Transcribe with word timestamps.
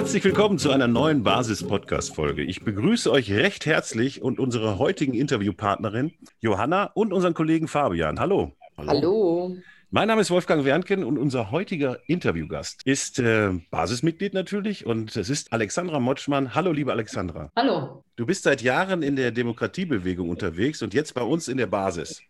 Herzlich 0.00 0.24
willkommen 0.24 0.58
zu 0.58 0.70
einer 0.70 0.88
neuen 0.88 1.22
Basis-Podcast-Folge. 1.22 2.42
Ich 2.42 2.64
begrüße 2.64 3.12
euch 3.12 3.30
recht 3.32 3.66
herzlich 3.66 4.22
und 4.22 4.40
unsere 4.40 4.78
heutigen 4.78 5.12
Interviewpartnerin 5.12 6.14
Johanna 6.40 6.84
und 6.94 7.12
unseren 7.12 7.34
Kollegen 7.34 7.68
Fabian. 7.68 8.18
Hallo. 8.18 8.56
Hallo. 8.78 8.88
Hallo. 8.88 9.56
Mein 9.90 10.08
Name 10.08 10.22
ist 10.22 10.30
Wolfgang 10.30 10.64
Wernken 10.64 11.04
und 11.04 11.18
unser 11.18 11.50
heutiger 11.50 11.98
Interviewgast 12.06 12.80
ist 12.86 13.18
äh, 13.18 13.50
Basismitglied 13.70 14.32
natürlich 14.32 14.86
und 14.86 15.14
es 15.16 15.28
ist 15.28 15.52
Alexandra 15.52 16.00
Motschmann. 16.00 16.54
Hallo, 16.54 16.72
liebe 16.72 16.92
Alexandra. 16.92 17.52
Hallo. 17.54 18.02
Du 18.16 18.24
bist 18.24 18.44
seit 18.44 18.62
Jahren 18.62 19.02
in 19.02 19.16
der 19.16 19.32
Demokratiebewegung 19.32 20.30
unterwegs 20.30 20.80
und 20.80 20.94
jetzt 20.94 21.12
bei 21.12 21.22
uns 21.22 21.46
in 21.46 21.58
der 21.58 21.66
Basis. 21.66 22.22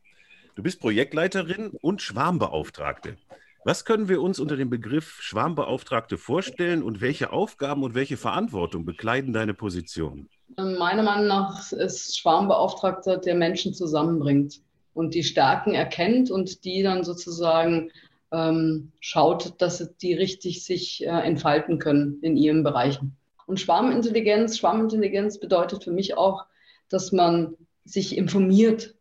Du 0.57 0.65
bist 0.65 0.80
Projektleiterin 0.80 1.71
und 1.80 2.02
Schwarmbeauftragte. 2.02 3.16
Was 3.63 3.85
können 3.85 4.09
wir 4.09 4.23
uns 4.23 4.41
unter 4.41 4.57
dem 4.57 4.71
Begriff 4.71 5.19
Schwarmbeauftragte 5.21 6.17
vorstellen 6.17 6.83
und 6.83 7.03
welche 7.03 7.31
Aufgaben 7.31 7.83
und 7.83 7.95
welche 7.95 8.17
Verantwortung 8.17 8.87
bekleiden 8.87 9.35
deine 9.35 9.53
Position? 9.53 10.31
Meiner 10.57 11.03
Meinung 11.03 11.27
nach 11.27 11.71
ist 11.73 12.19
Schwarmbeauftragter, 12.19 13.19
der 13.19 13.35
Menschen 13.35 13.75
zusammenbringt 13.75 14.63
und 14.95 15.15
die 15.15 15.23
Stärken 15.23 15.75
erkennt 15.75 16.31
und 16.31 16.65
die 16.65 16.83
dann 16.83 17.05
sozusagen 17.05 17.91
ähm, 18.33 18.93
schaut, 19.01 19.61
dass 19.61 19.95
die 19.99 20.15
richtig 20.15 20.65
sich 20.65 21.05
äh, 21.05 21.09
entfalten 21.11 21.79
können 21.79 22.19
in 22.23 22.39
ihren 22.39 22.63
Bereichen. 22.63 23.17
Und 23.47 23.61
Schwarmintelligenz, 23.61 24.57
Schwarmintelligenz 24.57 25.39
bedeutet 25.39 25.85
für 25.85 25.93
mich 25.93 26.17
auch, 26.17 26.47
dass 26.89 27.13
man 27.13 27.57
sich 27.85 28.17
informiert. 28.17 28.95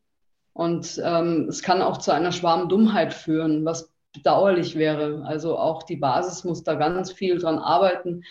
Und 0.52 1.00
ähm, 1.02 1.48
es 1.48 1.62
kann 1.62 1.82
auch 1.82 2.00
zu 2.00 2.12
einer 2.12 2.34
Schwarmdummheit 2.34 3.14
führen, 3.14 3.64
was 3.64 3.90
bedauerlich 4.14 4.76
wäre. 4.76 5.24
Also 5.26 5.58
auch 5.58 5.84
die 5.84 5.98
Basis 5.98 6.44
muss 6.44 6.64
da 6.64 6.76
ganz 6.76 7.12
viel 7.12 7.38
dran 7.38 7.60
arbeiten, 7.60 8.24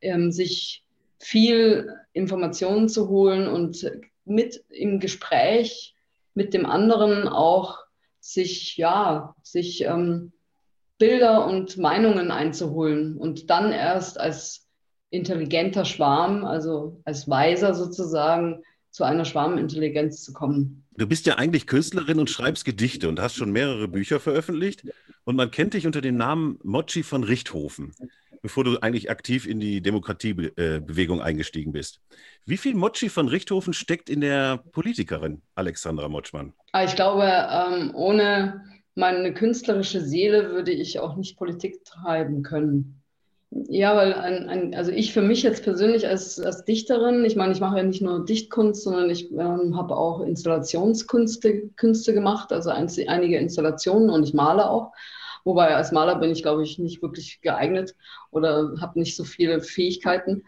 ähm, 0.00 0.32
sich 0.32 0.84
viel 1.18 1.92
Informationen 2.12 2.88
zu 2.88 3.08
holen 3.08 3.46
und 3.46 3.90
mit 4.24 4.64
im 4.70 5.00
Gespräch 5.00 5.94
mit 6.34 6.54
dem 6.54 6.66
anderen 6.66 7.28
auch 7.28 7.78
sich, 8.20 8.76
ja, 8.76 9.34
sich 9.42 9.84
ähm, 9.84 10.32
Bilder 10.98 11.46
und 11.46 11.76
Meinungen 11.78 12.30
einzuholen 12.30 13.16
und 13.16 13.50
dann 13.50 13.72
erst 13.72 14.20
als 14.20 14.68
intelligenter 15.10 15.84
Schwarm, 15.84 16.44
also 16.44 17.00
als 17.04 17.28
Weiser 17.28 17.74
sozusagen, 17.74 18.62
zu 18.90 19.04
einer 19.04 19.24
Schwarmintelligenz 19.24 20.24
zu 20.24 20.32
kommen. 20.32 20.84
Du 20.96 21.06
bist 21.06 21.26
ja 21.26 21.36
eigentlich 21.36 21.66
Künstlerin 21.66 22.18
und 22.18 22.28
schreibst 22.28 22.64
Gedichte 22.64 23.08
und 23.08 23.20
hast 23.20 23.36
schon 23.36 23.52
mehrere 23.52 23.86
Bücher 23.86 24.18
veröffentlicht. 24.18 24.84
Und 25.30 25.36
man 25.36 25.52
kennt 25.52 25.74
dich 25.74 25.86
unter 25.86 26.00
dem 26.00 26.16
Namen 26.16 26.58
Mochi 26.64 27.04
von 27.04 27.22
Richthofen, 27.22 27.94
bevor 28.42 28.64
du 28.64 28.78
eigentlich 28.78 29.10
aktiv 29.10 29.46
in 29.46 29.60
die 29.60 29.80
Demokratiebewegung 29.80 31.22
eingestiegen 31.22 31.70
bist. 31.70 32.00
Wie 32.46 32.56
viel 32.56 32.74
Mochi 32.74 33.08
von 33.08 33.28
Richthofen 33.28 33.72
steckt 33.72 34.10
in 34.10 34.22
der 34.22 34.56
Politikerin 34.72 35.42
Alexandra 35.54 36.08
Motschmann? 36.08 36.52
Ah, 36.72 36.82
ich 36.82 36.96
glaube, 36.96 37.22
ähm, 37.22 37.92
ohne 37.94 38.64
meine 38.96 39.32
künstlerische 39.32 40.00
Seele 40.00 40.50
würde 40.50 40.72
ich 40.72 40.98
auch 40.98 41.14
nicht 41.14 41.38
Politik 41.38 41.84
treiben 41.84 42.42
können. 42.42 43.00
Ja, 43.50 43.94
weil 43.94 44.14
ein, 44.14 44.48
ein, 44.48 44.74
also 44.74 44.90
ich 44.90 45.12
für 45.12 45.22
mich 45.22 45.44
jetzt 45.44 45.62
persönlich 45.62 46.08
als, 46.08 46.40
als 46.40 46.64
Dichterin, 46.64 47.24
ich 47.24 47.36
meine, 47.36 47.52
ich 47.52 47.60
mache 47.60 47.76
ja 47.76 47.84
nicht 47.84 48.02
nur 48.02 48.24
Dichtkunst, 48.24 48.82
sondern 48.82 49.08
ich 49.10 49.30
ähm, 49.30 49.76
habe 49.76 49.96
auch 49.96 50.22
Installationskünste 50.22 51.68
Künste 51.76 52.14
gemacht, 52.14 52.52
also 52.52 52.70
ein, 52.70 52.90
einige 53.06 53.38
Installationen 53.38 54.10
und 54.10 54.24
ich 54.24 54.34
male 54.34 54.68
auch. 54.68 54.90
Wobei 55.44 55.74
als 55.74 55.92
Maler 55.92 56.16
bin 56.16 56.30
ich, 56.30 56.42
glaube 56.42 56.62
ich, 56.62 56.78
nicht 56.78 57.02
wirklich 57.02 57.40
geeignet 57.40 57.94
oder 58.30 58.74
habe 58.80 58.98
nicht 58.98 59.16
so 59.16 59.24
viele 59.24 59.60
Fähigkeiten. 59.60 60.44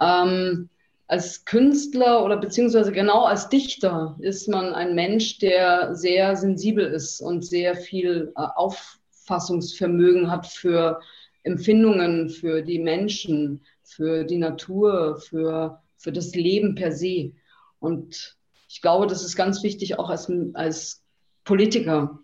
Ähm, 0.00 0.68
als 1.06 1.44
Künstler 1.44 2.24
oder 2.24 2.36
beziehungsweise 2.36 2.92
genau 2.92 3.24
als 3.24 3.48
Dichter 3.48 4.16
ist 4.20 4.48
man 4.48 4.72
ein 4.72 4.94
Mensch, 4.94 5.38
der 5.38 5.94
sehr 5.94 6.36
sensibel 6.36 6.86
ist 6.86 7.20
und 7.20 7.44
sehr 7.44 7.74
viel 7.74 8.32
äh, 8.36 8.42
Auffassungsvermögen 8.54 10.30
hat 10.30 10.46
für 10.46 11.00
Empfindungen 11.42 12.28
für 12.28 12.62
die 12.62 12.78
Menschen, 12.78 13.62
für 13.82 14.24
die 14.24 14.38
Natur, 14.38 15.16
für, 15.16 15.82
für 15.96 16.12
das 16.12 16.34
Leben 16.34 16.74
per 16.74 16.92
se. 16.92 17.32
Und 17.80 18.36
ich 18.68 18.80
glaube, 18.82 19.06
das 19.06 19.24
ist 19.24 19.36
ganz 19.36 19.62
wichtig, 19.62 19.98
auch 19.98 20.10
als, 20.10 20.30
als 20.54 21.02
Politiker. 21.44 22.20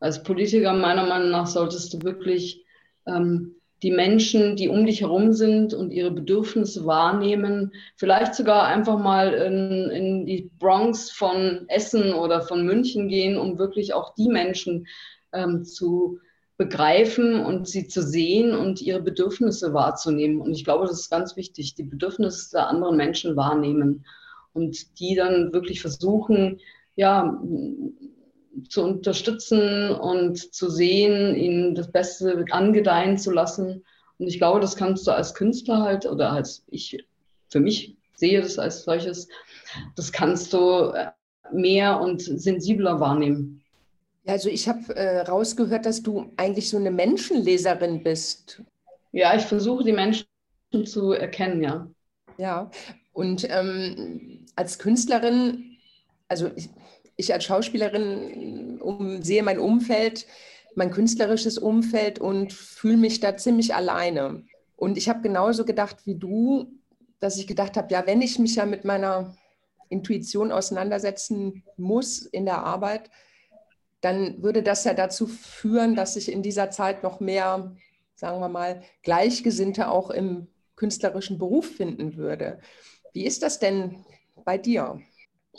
Als 0.00 0.22
Politiker, 0.22 0.72
meiner 0.72 1.06
Meinung 1.06 1.30
nach, 1.30 1.46
solltest 1.46 1.92
du 1.92 2.02
wirklich 2.02 2.64
ähm, 3.06 3.56
die 3.82 3.90
Menschen, 3.90 4.56
die 4.56 4.68
um 4.68 4.86
dich 4.86 5.02
herum 5.02 5.32
sind 5.32 5.72
und 5.72 5.92
ihre 5.92 6.10
Bedürfnisse 6.10 6.84
wahrnehmen, 6.84 7.72
vielleicht 7.96 8.34
sogar 8.34 8.66
einfach 8.66 8.98
mal 8.98 9.32
in, 9.32 9.90
in 9.90 10.26
die 10.26 10.50
Bronx 10.58 11.10
von 11.10 11.64
Essen 11.68 12.12
oder 12.12 12.42
von 12.42 12.64
München 12.66 13.08
gehen, 13.08 13.36
um 13.36 13.58
wirklich 13.58 13.94
auch 13.94 14.14
die 14.14 14.28
Menschen 14.28 14.86
ähm, 15.32 15.64
zu 15.64 16.18
begreifen 16.56 17.40
und 17.40 17.68
sie 17.68 17.86
zu 17.86 18.02
sehen 18.02 18.52
und 18.52 18.82
ihre 18.82 19.00
Bedürfnisse 19.00 19.72
wahrzunehmen. 19.72 20.40
Und 20.40 20.52
ich 20.52 20.64
glaube, 20.64 20.86
das 20.86 21.00
ist 21.00 21.10
ganz 21.10 21.36
wichtig, 21.36 21.76
die 21.76 21.84
Bedürfnisse 21.84 22.50
der 22.56 22.68
anderen 22.68 22.96
Menschen 22.96 23.36
wahrnehmen 23.36 24.04
und 24.54 24.98
die 24.98 25.14
dann 25.14 25.52
wirklich 25.52 25.80
versuchen, 25.80 26.58
ja, 26.96 27.40
zu 28.68 28.82
unterstützen 28.82 29.90
und 29.90 30.54
zu 30.54 30.70
sehen, 30.70 31.34
ihnen 31.34 31.74
das 31.74 31.90
Beste 31.90 32.44
angedeihen 32.50 33.18
zu 33.18 33.30
lassen. 33.30 33.84
Und 34.18 34.26
ich 34.26 34.38
glaube, 34.38 34.60
das 34.60 34.76
kannst 34.76 35.06
du 35.06 35.12
als 35.12 35.34
Künstler 35.34 35.82
halt 35.82 36.06
oder 36.06 36.32
als 36.32 36.64
ich 36.68 37.04
für 37.50 37.60
mich 37.60 37.96
sehe 38.14 38.40
das 38.40 38.58
als 38.58 38.84
solches, 38.84 39.28
das 39.96 40.12
kannst 40.12 40.52
du 40.52 40.92
mehr 41.52 42.00
und 42.00 42.20
sensibler 42.20 43.00
wahrnehmen. 43.00 43.62
Also 44.26 44.50
ich 44.50 44.68
habe 44.68 44.94
äh, 44.94 45.20
rausgehört, 45.20 45.86
dass 45.86 46.02
du 46.02 46.32
eigentlich 46.36 46.68
so 46.68 46.76
eine 46.76 46.90
Menschenleserin 46.90 48.02
bist. 48.02 48.62
Ja, 49.12 49.34
ich 49.34 49.44
versuche 49.44 49.84
die 49.84 49.92
Menschen 49.92 50.26
zu 50.84 51.12
erkennen, 51.12 51.62
ja. 51.62 51.88
Ja, 52.36 52.70
und 53.12 53.46
ähm, 53.48 54.44
als 54.54 54.78
Künstlerin, 54.78 55.78
also 56.28 56.50
ich, 56.56 56.68
ich 57.18 57.34
als 57.34 57.44
Schauspielerin 57.44 58.80
um, 58.80 59.22
sehe 59.22 59.42
mein 59.42 59.58
Umfeld, 59.58 60.24
mein 60.74 60.90
künstlerisches 60.90 61.58
Umfeld 61.58 62.20
und 62.20 62.52
fühle 62.52 62.96
mich 62.96 63.20
da 63.20 63.36
ziemlich 63.36 63.74
alleine. 63.74 64.44
Und 64.76 64.96
ich 64.96 65.08
habe 65.08 65.20
genauso 65.20 65.64
gedacht 65.64 66.06
wie 66.06 66.14
du, 66.14 66.72
dass 67.18 67.36
ich 67.36 67.48
gedacht 67.48 67.76
habe, 67.76 67.92
ja, 67.92 68.06
wenn 68.06 68.22
ich 68.22 68.38
mich 68.38 68.54
ja 68.54 68.64
mit 68.64 68.84
meiner 68.84 69.36
Intuition 69.88 70.52
auseinandersetzen 70.52 71.64
muss 71.76 72.22
in 72.22 72.44
der 72.44 72.58
Arbeit, 72.58 73.10
dann 74.00 74.40
würde 74.40 74.62
das 74.62 74.84
ja 74.84 74.94
dazu 74.94 75.26
führen, 75.26 75.96
dass 75.96 76.14
sich 76.14 76.30
in 76.30 76.42
dieser 76.42 76.70
Zeit 76.70 77.02
noch 77.02 77.18
mehr, 77.18 77.74
sagen 78.14 78.40
wir 78.40 78.48
mal, 78.48 78.82
Gleichgesinnte 79.02 79.90
auch 79.90 80.10
im 80.10 80.46
künstlerischen 80.76 81.38
Beruf 81.38 81.66
finden 81.66 82.16
würde. 82.16 82.60
Wie 83.12 83.26
ist 83.26 83.42
das 83.42 83.58
denn 83.58 84.04
bei 84.44 84.56
dir? 84.56 85.00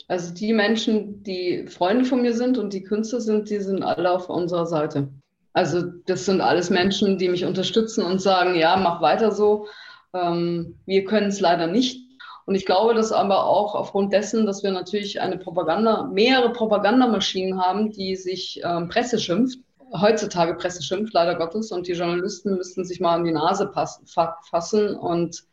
Also 0.08 0.34
die 0.34 0.52
Menschen, 0.52 1.22
die 1.22 1.66
Freunde 1.68 2.04
von 2.04 2.22
mir 2.22 2.34
sind 2.34 2.58
und 2.58 2.72
die 2.72 2.82
Künstler 2.82 3.20
sind, 3.20 3.50
die 3.50 3.60
sind 3.60 3.82
alle 3.82 4.10
auf 4.10 4.28
unserer 4.28 4.66
Seite. 4.66 5.08
Also 5.52 5.82
das 6.06 6.26
sind 6.26 6.40
alles 6.40 6.70
Menschen, 6.70 7.18
die 7.18 7.28
mich 7.28 7.44
unterstützen 7.44 8.04
und 8.04 8.20
sagen, 8.20 8.54
ja, 8.54 8.76
mach 8.76 9.00
weiter 9.00 9.32
so. 9.32 9.66
Ähm, 10.12 10.78
wir 10.86 11.04
können 11.04 11.28
es 11.28 11.40
leider 11.40 11.66
nicht. 11.66 12.00
Und 12.46 12.54
ich 12.54 12.66
glaube, 12.66 12.94
dass 12.94 13.12
aber 13.12 13.44
auch 13.44 13.74
aufgrund 13.74 14.12
dessen, 14.12 14.46
dass 14.46 14.62
wir 14.62 14.72
natürlich 14.72 15.20
eine 15.20 15.38
Propaganda, 15.38 16.04
mehrere 16.12 16.52
Propagandamaschinen 16.52 17.60
haben, 17.60 17.90
die 17.92 18.16
sich 18.16 18.60
ähm, 18.64 18.88
Presse 18.88 19.18
schimpft, 19.18 19.58
heutzutage 19.92 20.54
Presse 20.54 20.82
schimpft, 20.82 21.14
leider 21.14 21.36
Gottes, 21.36 21.70
und 21.70 21.86
die 21.86 21.92
Journalisten 21.92 22.56
müssten 22.56 22.84
sich 22.84 23.00
mal 23.00 23.14
an 23.14 23.24
die 23.24 23.32
Nase 23.32 23.66
passen, 23.66 24.06
fassen 24.06 24.96
und 24.96 25.44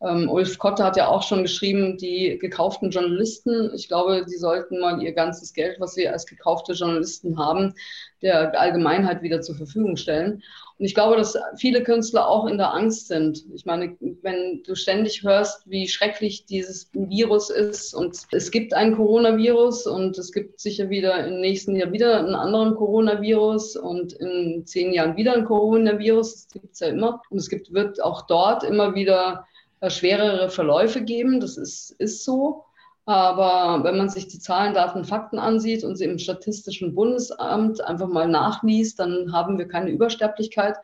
ähm, 0.00 0.28
Ulf 0.30 0.58
Kotte 0.58 0.84
hat 0.84 0.96
ja 0.96 1.08
auch 1.08 1.22
schon 1.22 1.42
geschrieben, 1.42 1.96
die 1.96 2.38
gekauften 2.40 2.90
Journalisten, 2.90 3.72
ich 3.74 3.88
glaube, 3.88 4.24
die 4.24 4.36
sollten 4.36 4.78
mal 4.78 5.02
ihr 5.02 5.12
ganzes 5.12 5.52
Geld, 5.52 5.80
was 5.80 5.94
sie 5.94 6.08
als 6.08 6.26
gekaufte 6.26 6.72
Journalisten 6.74 7.38
haben, 7.38 7.74
der 8.22 8.58
Allgemeinheit 8.58 9.22
wieder 9.22 9.40
zur 9.40 9.56
Verfügung 9.56 9.96
stellen. 9.96 10.42
Und 10.78 10.84
ich 10.84 10.94
glaube, 10.94 11.16
dass 11.16 11.36
viele 11.56 11.82
Künstler 11.82 12.28
auch 12.28 12.46
in 12.46 12.56
der 12.56 12.72
Angst 12.72 13.08
sind. 13.08 13.44
Ich 13.52 13.66
meine, 13.66 13.96
wenn 14.22 14.62
du 14.64 14.76
ständig 14.76 15.24
hörst, 15.24 15.68
wie 15.68 15.88
schrecklich 15.88 16.46
dieses 16.46 16.88
Virus 16.92 17.50
ist 17.50 17.94
und 17.94 18.16
es 18.30 18.50
gibt 18.52 18.74
ein 18.74 18.94
Coronavirus 18.94 19.88
und 19.88 20.16
es 20.16 20.30
gibt 20.30 20.60
sicher 20.60 20.88
wieder 20.88 21.26
im 21.26 21.40
nächsten 21.40 21.74
Jahr 21.74 21.90
wieder 21.90 22.18
einen 22.20 22.36
anderen 22.36 22.76
Coronavirus 22.76 23.74
und 23.76 24.12
in 24.12 24.64
zehn 24.66 24.92
Jahren 24.92 25.16
wieder 25.16 25.34
ein 25.34 25.44
Coronavirus, 25.44 26.34
das 26.34 26.48
gibt 26.52 26.74
es 26.74 26.80
ja 26.80 26.88
immer. 26.88 27.22
Und 27.30 27.38
es 27.38 27.48
gibt, 27.48 27.72
wird 27.72 28.00
auch 28.00 28.22
dort 28.22 28.62
immer 28.62 28.94
wieder 28.94 29.46
schwerere 29.86 30.50
Verläufe 30.50 31.02
geben. 31.02 31.40
Das 31.40 31.56
ist, 31.56 31.90
ist 31.98 32.24
so. 32.24 32.64
Aber 33.06 33.84
wenn 33.84 33.96
man 33.96 34.10
sich 34.10 34.28
die 34.28 34.38
Zahlen, 34.38 34.74
Daten, 34.74 35.04
Fakten 35.04 35.38
ansieht 35.38 35.82
und 35.82 35.96
sie 35.96 36.04
im 36.04 36.18
Statistischen 36.18 36.94
Bundesamt 36.94 37.80
einfach 37.80 38.08
mal 38.08 38.28
nachliest, 38.28 38.98
dann 38.98 39.32
haben 39.32 39.56
wir 39.56 39.66
keine 39.66 39.90
Übersterblichkeit. 39.90 40.76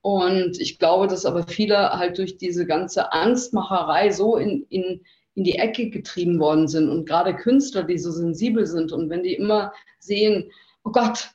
Und 0.00 0.60
ich 0.60 0.78
glaube, 0.78 1.08
dass 1.08 1.26
aber 1.26 1.42
viele 1.48 1.90
halt 1.98 2.18
durch 2.18 2.36
diese 2.36 2.64
ganze 2.64 3.12
Angstmacherei 3.12 4.10
so 4.10 4.36
in, 4.36 4.66
in, 4.68 5.02
in 5.34 5.44
die 5.44 5.56
Ecke 5.56 5.90
getrieben 5.90 6.38
worden 6.38 6.68
sind. 6.68 6.88
Und 6.88 7.06
gerade 7.06 7.34
Künstler, 7.34 7.82
die 7.82 7.98
so 7.98 8.12
sensibel 8.12 8.64
sind 8.64 8.92
und 8.92 9.10
wenn 9.10 9.24
die 9.24 9.34
immer 9.34 9.72
sehen, 9.98 10.52
oh 10.84 10.92
Gott, 10.92 11.30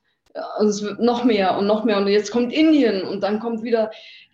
es 0.61 0.81
wird 0.81 0.99
noch 0.99 1.23
mehr 1.23 1.57
und 1.57 1.67
noch 1.67 1.83
mehr 1.83 1.97
und 1.97 2.07
jetzt 2.07 2.31
kommt 2.31 2.53
Indien 2.53 3.03
und 3.03 3.21
dann 3.21 3.39
kommt 3.39 3.61
wieder 3.61 3.91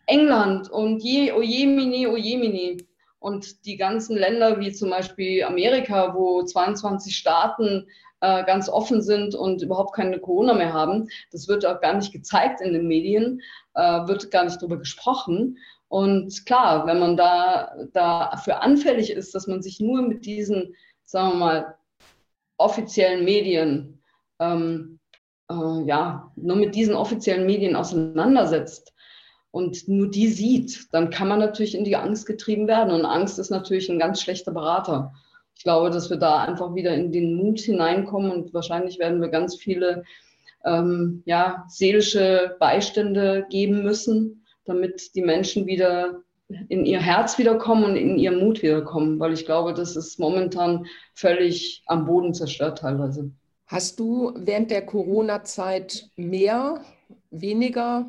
England 0.10 0.70
und 0.70 1.04
je, 1.04 1.32
oh 1.32 1.42
Jemini, 1.42 2.08
oh 2.08 2.18
Jemini. 2.18 2.86
Und 3.20 3.66
die 3.66 3.78
ganzen 3.78 4.18
Länder 4.18 4.60
wie 4.60 4.72
zum 4.72 4.90
Beispiel 4.90 5.44
Amerika, 5.44 6.16
wo 6.16 6.44
22 6.44 7.16
Staaten 7.16 7.88
äh, 8.22 8.44
ganz 8.46 8.70
offen 8.70 9.02
sind 9.02 9.36
und 9.36 9.62
überhaupt 9.62 9.94
keine 9.94 10.20
Corona 10.20 10.54
mehr 10.54 10.74
haben, 10.74 11.10
das 11.32 11.48
wird 11.48 11.66
auch 11.66 11.82
gar 11.82 11.94
nicht 11.94 12.14
gezeigt 12.14 12.62
in 12.62 12.74
den 12.74 12.88
Medien, 12.88 13.42
äh, 13.76 14.08
wird 14.08 14.32
gar 14.32 14.46
nicht 14.46 14.62
darüber 14.62 14.78
gesprochen. 14.78 15.58
Und 15.90 16.46
klar, 16.46 16.88
wenn 16.88 17.00
man 17.00 17.18
da 17.18 17.76
dafür 17.94 18.62
anfällig 18.62 19.12
ist, 19.12 19.36
dass 19.36 19.48
man 19.48 19.62
sich 19.62 19.80
nur 19.80 20.02
mit 20.02 20.26
diesen, 20.26 20.76
sagen 21.04 21.34
wir 21.34 21.38
mal, 21.38 21.76
offiziellen 22.58 23.26
Medien, 23.26 24.02
ähm, 24.40 25.00
äh, 25.52 25.84
ja, 25.86 26.32
nur 26.36 26.56
mit 26.56 26.76
diesen 26.76 26.96
offiziellen 26.96 27.46
Medien 27.46 27.76
auseinandersetzt, 27.76 28.94
und 29.52 29.88
nur 29.88 30.10
die 30.10 30.28
sieht, 30.28 30.88
dann 30.92 31.10
kann 31.10 31.28
man 31.28 31.40
natürlich 31.40 31.76
in 31.76 31.84
die 31.84 31.96
Angst 31.96 32.26
getrieben 32.26 32.68
werden. 32.68 32.94
Und 32.94 33.06
Angst 33.06 33.40
ist 33.40 33.50
natürlich 33.50 33.90
ein 33.90 34.00
ganz 34.00 34.22
schlechter 34.22 34.52
Berater. 34.52 35.14
Ich 35.56 35.64
glaube, 35.64 35.90
dass 35.90 36.10
wir 36.10 36.18
da 36.18 36.44
einfach 36.44 36.76
wieder 36.76 36.94
in 36.94 37.12
den 37.12 37.36
Mut 37.36 37.60
hineinkommen 37.60 38.32
und 38.32 38.54
wahrscheinlich 38.54 39.00
werden 39.00 39.22
wir 39.22 39.30
ganz 39.30 39.56
viele 39.56 40.04
ähm, 40.66 41.24
ja, 41.26 41.66
seelische 41.68 42.56
Beistände 42.60 43.46
geben 43.50 43.84
müssen, 43.84 44.46
damit 44.66 45.16
die 45.16 45.22
Menschen 45.22 45.66
wieder 45.66 46.22
in 46.68 46.86
ihr 46.86 47.00
Herz 47.00 47.38
wiederkommen 47.38 47.84
und 47.84 47.96
in 47.96 48.18
ihren 48.18 48.40
Mut 48.40 48.62
wiederkommen, 48.62 49.20
weil 49.20 49.34
ich 49.34 49.46
glaube, 49.46 49.74
das 49.74 49.96
ist 49.96 50.20
momentan 50.20 50.86
völlig 51.14 51.84
am 51.86 52.06
Boden 52.06 52.34
zerstört 52.34 52.80
teilweise. 52.80 53.32
Hast 53.68 54.00
du 54.00 54.34
während 54.36 54.72
der 54.72 54.86
Corona-Zeit 54.86 56.10
mehr, 56.16 56.82
weniger 57.30 58.08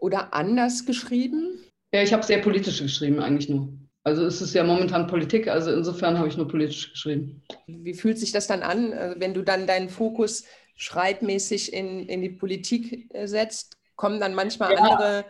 oder 0.00 0.34
anders 0.34 0.86
geschrieben? 0.86 1.58
Ja, 1.92 2.02
ich 2.02 2.12
habe 2.12 2.22
sehr 2.22 2.38
politisch 2.38 2.82
geschrieben, 2.82 3.20
eigentlich 3.20 3.48
nur. 3.48 3.68
Also 4.04 4.24
es 4.24 4.40
ist 4.40 4.54
ja 4.54 4.62
momentan 4.62 5.08
Politik, 5.08 5.48
also 5.48 5.72
insofern 5.72 6.16
habe 6.16 6.28
ich 6.28 6.36
nur 6.36 6.46
politisch 6.46 6.92
geschrieben. 6.92 7.42
Wie 7.66 7.94
fühlt 7.94 8.18
sich 8.18 8.30
das 8.30 8.46
dann 8.46 8.62
an, 8.62 8.92
also 8.92 9.18
wenn 9.18 9.34
du 9.34 9.42
dann 9.42 9.66
deinen 9.66 9.88
Fokus 9.88 10.44
schreibmäßig 10.76 11.72
in, 11.72 12.08
in 12.08 12.22
die 12.22 12.30
Politik 12.30 13.12
äh, 13.12 13.26
setzt? 13.26 13.76
Kommen 13.96 14.20
dann 14.20 14.34
manchmal 14.34 14.74
ja. 14.74 14.78
andere 14.78 15.24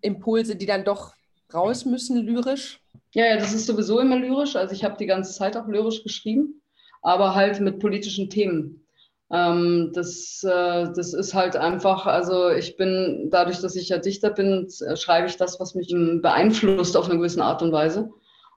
Impulse, 0.00 0.56
die 0.56 0.66
dann 0.66 0.84
doch 0.84 1.14
raus 1.52 1.84
müssen, 1.84 2.24
lyrisch? 2.24 2.80
Ja, 3.12 3.26
ja, 3.26 3.36
das 3.36 3.52
ist 3.52 3.66
sowieso 3.66 4.00
immer 4.00 4.18
lyrisch. 4.18 4.56
Also 4.56 4.74
ich 4.74 4.84
habe 4.84 4.96
die 4.96 5.06
ganze 5.06 5.32
Zeit 5.32 5.56
auch 5.56 5.68
lyrisch 5.68 6.02
geschrieben, 6.02 6.62
aber 7.02 7.34
halt 7.34 7.60
mit 7.60 7.78
politischen 7.78 8.30
Themen. 8.30 8.83
Ähm, 9.34 9.90
das, 9.92 10.44
äh, 10.44 10.92
das 10.94 11.12
ist 11.12 11.34
halt 11.34 11.56
einfach, 11.56 12.06
also 12.06 12.50
ich 12.50 12.76
bin, 12.76 13.30
dadurch, 13.30 13.60
dass 13.60 13.74
ich 13.74 13.88
ja 13.88 13.98
Dichter 13.98 14.30
bin, 14.30 14.68
äh, 14.86 14.96
schreibe 14.96 15.26
ich 15.26 15.36
das, 15.36 15.58
was 15.58 15.74
mich 15.74 15.92
beeinflusst 16.22 16.96
auf 16.96 17.06
eine 17.06 17.16
gewisse 17.16 17.42
Art 17.42 17.60
und 17.60 17.72
Weise. 17.72 18.10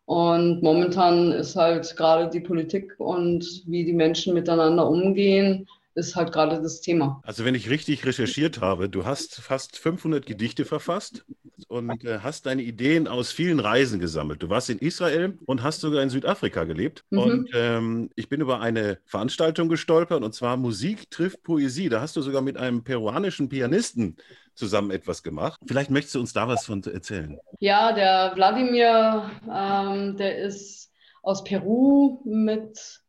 Und 0.06 0.62
momentan 0.62 1.32
ist 1.32 1.56
halt 1.56 1.98
gerade 1.98 2.30
die 2.30 2.42
Politik 2.42 2.94
und 3.00 3.64
wie 3.66 3.86
die 3.86 3.94
Menschen 3.94 4.36
miteinander 4.36 4.88
umgehen, 4.88 5.68
ist 5.98 6.16
halt 6.16 6.32
gerade 6.32 6.62
das 6.62 6.80
Thema. 6.80 7.22
Also 7.24 7.44
wenn 7.44 7.56
ich 7.56 7.70
richtig 7.70 8.06
recherchiert 8.06 8.62
habe, 8.62 8.88
du 8.88 9.04
hast 9.04 9.36
fast 9.42 9.78
500 9.78 10.26
Gedichte 10.26 10.64
verfasst 10.64 11.26
und 11.68 12.06
äh, 12.06 12.20
hast 12.20 12.46
deine 12.46 12.62
Ideen 12.62 13.08
aus 13.08 13.32
vielen 13.32 13.60
Reisen 13.60 14.00
gesammelt. 14.00 14.44
Du 14.44 14.50
warst 14.50 14.70
in 14.70 14.78
Israel 14.78 15.40
und 15.48 15.64
hast 15.64 15.82
sogar 15.82 16.04
in 16.04 16.12
Südafrika 16.12 16.66
gelebt. 16.66 17.04
Mhm. 17.10 17.20
Und 17.20 17.50
ähm, 17.56 18.10
ich 18.16 18.30
bin 18.30 18.42
über 18.42 18.62
eine 18.62 19.00
Veranstaltung 19.06 19.70
gestolpert 19.70 20.24
und 20.24 20.36
zwar 20.36 20.56
Musik 20.56 21.10
trifft 21.10 21.42
Poesie. 21.42 21.90
Da 21.90 22.00
hast 22.00 22.16
du 22.16 22.22
sogar 22.22 22.44
mit 22.44 22.58
einem 22.58 22.84
peruanischen 22.84 23.50
Pianisten 23.50 24.18
zusammen 24.54 24.92
etwas 24.92 25.24
gemacht. 25.24 25.60
Vielleicht 25.66 25.90
möchtest 25.90 26.14
du 26.14 26.20
uns 26.20 26.32
da 26.32 26.48
was 26.48 26.66
von 26.66 26.84
erzählen. 26.84 27.40
Ja, 27.60 27.92
der 27.92 28.34
Wladimir, 28.36 29.32
ähm, 29.52 30.16
der 30.16 30.38
ist 30.38 30.92
aus 31.24 31.44
Peru 31.44 32.22
mit 32.24 33.02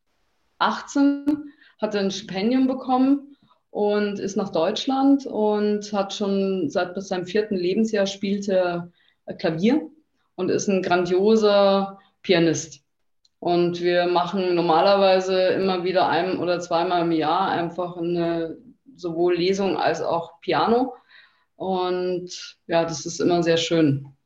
18 0.58 1.52
hatte 1.80 1.98
ein 1.98 2.10
Stipendium 2.10 2.66
bekommen 2.66 3.36
und 3.70 4.18
ist 4.18 4.36
nach 4.36 4.50
Deutschland 4.50 5.26
und 5.26 5.92
hat 5.92 6.14
schon 6.14 6.70
seit 6.70 6.94
bis 6.94 7.08
seinem 7.08 7.26
vierten 7.26 7.56
Lebensjahr 7.56 8.06
spielte 8.06 8.92
Klavier 9.38 9.88
und 10.36 10.50
ist 10.50 10.68
ein 10.68 10.82
grandioser 10.82 11.98
Pianist. 12.22 12.82
Und 13.40 13.80
wir 13.80 14.06
machen 14.06 14.54
normalerweise 14.54 15.48
immer 15.48 15.84
wieder 15.84 16.08
ein 16.08 16.38
oder 16.38 16.58
zweimal 16.58 17.02
im 17.02 17.12
Jahr 17.12 17.50
einfach 17.50 17.96
eine 17.96 18.56
sowohl 18.96 19.36
Lesung 19.36 19.76
als 19.76 20.02
auch 20.02 20.40
Piano. 20.40 20.94
Und 21.54 22.56
ja, 22.66 22.84
das 22.84 23.06
ist 23.06 23.20
immer 23.20 23.42
sehr 23.42 23.56
schön. 23.56 24.17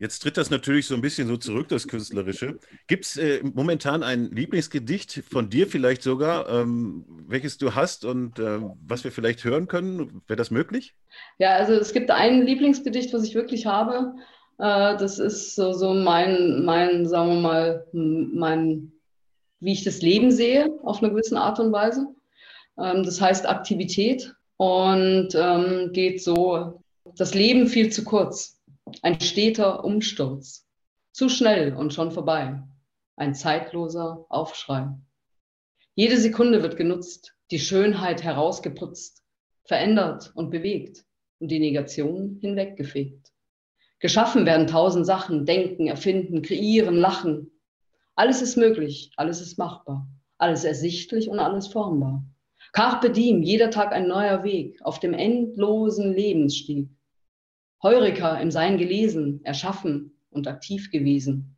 Jetzt 0.00 0.20
tritt 0.20 0.38
das 0.38 0.48
natürlich 0.48 0.86
so 0.86 0.94
ein 0.94 1.02
bisschen 1.02 1.28
so 1.28 1.36
zurück, 1.36 1.68
das 1.68 1.86
Künstlerische. 1.86 2.58
Gibt 2.86 3.04
es 3.04 3.18
äh, 3.18 3.42
momentan 3.42 4.02
ein 4.02 4.30
Lieblingsgedicht 4.30 5.22
von 5.30 5.50
dir 5.50 5.66
vielleicht 5.66 6.02
sogar, 6.02 6.48
ähm, 6.48 7.04
welches 7.28 7.58
du 7.58 7.74
hast 7.74 8.06
und 8.06 8.38
äh, 8.38 8.60
was 8.86 9.04
wir 9.04 9.12
vielleicht 9.12 9.44
hören 9.44 9.68
können? 9.68 10.22
Wäre 10.26 10.38
das 10.38 10.50
möglich? 10.50 10.94
Ja, 11.38 11.50
also 11.50 11.74
es 11.74 11.92
gibt 11.92 12.10
ein 12.10 12.46
Lieblingsgedicht, 12.46 13.12
was 13.12 13.24
ich 13.24 13.34
wirklich 13.34 13.66
habe. 13.66 14.14
Äh, 14.56 14.96
das 14.96 15.18
ist 15.18 15.54
so, 15.54 15.74
so, 15.74 15.92
mein, 15.92 16.64
mein, 16.64 17.06
sagen 17.06 17.34
wir 17.34 17.40
mal, 17.40 17.86
mein, 17.92 18.92
wie 19.60 19.72
ich 19.72 19.84
das 19.84 20.00
Leben 20.00 20.30
sehe, 20.30 20.70
auf 20.82 21.02
eine 21.02 21.10
gewisse 21.10 21.38
Art 21.38 21.60
und 21.60 21.72
Weise. 21.72 22.06
Ähm, 22.78 23.04
das 23.04 23.20
heißt 23.20 23.46
Aktivität 23.46 24.34
und 24.56 25.28
ähm, 25.34 25.90
geht 25.92 26.22
so, 26.22 26.82
das 27.16 27.34
Leben 27.34 27.66
viel 27.66 27.92
zu 27.92 28.02
kurz. 28.02 28.59
Ein 29.02 29.20
steter 29.20 29.84
Umsturz. 29.84 30.66
Zu 31.12 31.28
schnell 31.28 31.74
und 31.74 31.92
schon 31.92 32.12
vorbei. 32.12 32.62
Ein 33.16 33.34
zeitloser 33.34 34.26
Aufschrei. 34.28 34.88
Jede 35.94 36.18
Sekunde 36.18 36.62
wird 36.62 36.76
genutzt, 36.76 37.34
die 37.50 37.58
Schönheit 37.58 38.22
herausgeputzt, 38.22 39.22
verändert 39.64 40.32
und 40.34 40.50
bewegt 40.50 41.04
und 41.38 41.50
die 41.50 41.58
Negation 41.58 42.38
hinweggefegt. 42.40 43.32
Geschaffen 43.98 44.46
werden 44.46 44.66
tausend 44.66 45.04
Sachen, 45.04 45.44
denken, 45.44 45.86
erfinden, 45.86 46.42
kreieren, 46.42 46.96
lachen. 46.96 47.50
Alles 48.14 48.40
ist 48.40 48.56
möglich, 48.56 49.12
alles 49.16 49.40
ist 49.40 49.58
machbar, 49.58 50.08
alles 50.38 50.64
ersichtlich 50.64 51.28
und 51.28 51.38
alles 51.38 51.66
formbar. 51.66 52.24
Carpe 52.72 53.10
diem, 53.10 53.42
jeder 53.42 53.70
Tag 53.70 53.92
ein 53.92 54.08
neuer 54.08 54.44
Weg 54.44 54.80
auf 54.82 55.00
dem 55.00 55.12
endlosen 55.12 56.12
Lebensstieg. 56.12 56.88
Heureka 57.82 58.36
im 58.38 58.50
Sein 58.50 58.78
gelesen, 58.78 59.40
erschaffen 59.44 60.16
und 60.30 60.46
aktiv 60.46 60.90
gewesen. 60.90 61.56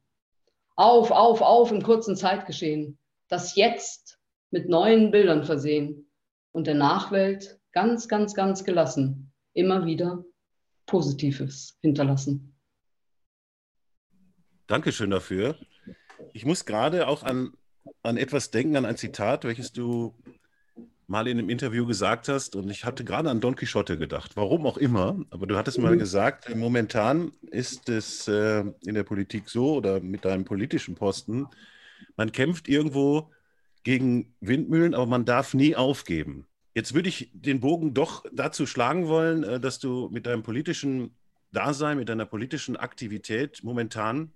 Auf, 0.76 1.10
auf, 1.10 1.40
auf 1.40 1.72
im 1.72 1.82
kurzen 1.82 2.16
Zeitgeschehen. 2.16 2.98
Das 3.28 3.56
Jetzt 3.56 4.18
mit 4.50 4.68
neuen 4.68 5.10
Bildern 5.10 5.44
versehen 5.44 6.10
und 6.52 6.66
der 6.66 6.74
Nachwelt 6.74 7.58
ganz, 7.72 8.08
ganz, 8.08 8.34
ganz 8.34 8.64
gelassen. 8.64 9.32
Immer 9.54 9.84
wieder 9.84 10.24
Positives 10.86 11.78
hinterlassen. 11.80 12.54
Dankeschön 14.66 15.10
dafür. 15.10 15.56
Ich 16.32 16.46
muss 16.46 16.64
gerade 16.64 17.08
auch 17.08 17.22
an, 17.22 17.52
an 18.02 18.16
etwas 18.16 18.50
denken, 18.50 18.76
an 18.76 18.86
ein 18.86 18.96
Zitat, 18.96 19.44
welches 19.44 19.72
du 19.72 20.14
mal 21.12 21.28
in 21.28 21.38
einem 21.38 21.50
Interview 21.50 21.84
gesagt 21.84 22.28
hast, 22.28 22.56
und 22.56 22.70
ich 22.70 22.86
hatte 22.86 23.04
gerade 23.04 23.28
an 23.28 23.40
Don 23.40 23.54
Quixote 23.54 23.98
gedacht, 23.98 24.32
warum 24.34 24.64
auch 24.66 24.78
immer, 24.78 25.22
aber 25.28 25.46
du 25.46 25.56
hattest 25.56 25.78
mal 25.78 25.94
mhm. 25.94 25.98
gesagt, 25.98 26.56
momentan 26.56 27.32
ist 27.50 27.90
es 27.90 28.26
äh, 28.28 28.64
in 28.86 28.94
der 28.94 29.02
Politik 29.02 29.50
so 29.50 29.74
oder 29.74 30.00
mit 30.00 30.24
deinem 30.24 30.46
politischen 30.46 30.94
Posten, 30.94 31.46
man 32.16 32.32
kämpft 32.32 32.66
irgendwo 32.66 33.30
gegen 33.84 34.34
Windmühlen, 34.40 34.94
aber 34.94 35.04
man 35.04 35.26
darf 35.26 35.52
nie 35.52 35.76
aufgeben. 35.76 36.46
Jetzt 36.74 36.94
würde 36.94 37.10
ich 37.10 37.30
den 37.34 37.60
Bogen 37.60 37.92
doch 37.92 38.24
dazu 38.32 38.64
schlagen 38.64 39.06
wollen, 39.06 39.44
äh, 39.44 39.60
dass 39.60 39.78
du 39.78 40.08
mit 40.10 40.24
deinem 40.24 40.42
politischen 40.42 41.14
Dasein, 41.52 41.98
mit 41.98 42.08
deiner 42.08 42.24
politischen 42.24 42.78
Aktivität 42.78 43.62
momentan 43.62 44.32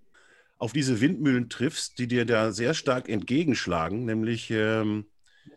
auf 0.59 0.75
diese 0.75 1.01
Windmühlen 1.01 1.49
triffst, 1.49 1.99
die 1.99 2.07
dir 2.07 2.27
da 2.27 2.53
sehr 2.53 2.75
stark 2.75 3.09
entgegenschlagen, 3.09 4.05
nämlich 4.05 4.51
ähm, 4.51 5.07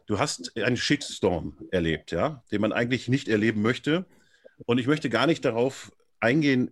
du 0.07 0.19
hast 0.19 0.55
einen 0.57 0.77
Shitstorm 0.77 1.57
erlebt, 1.71 2.11
ja, 2.11 2.43
den 2.51 2.61
man 2.61 2.73
eigentlich 2.73 3.07
nicht 3.07 3.27
erleben 3.27 3.61
möchte. 3.61 4.05
Und 4.65 4.77
ich 4.77 4.87
möchte 4.87 5.09
gar 5.09 5.27
nicht 5.27 5.45
darauf 5.45 5.91
eingehen, 6.19 6.71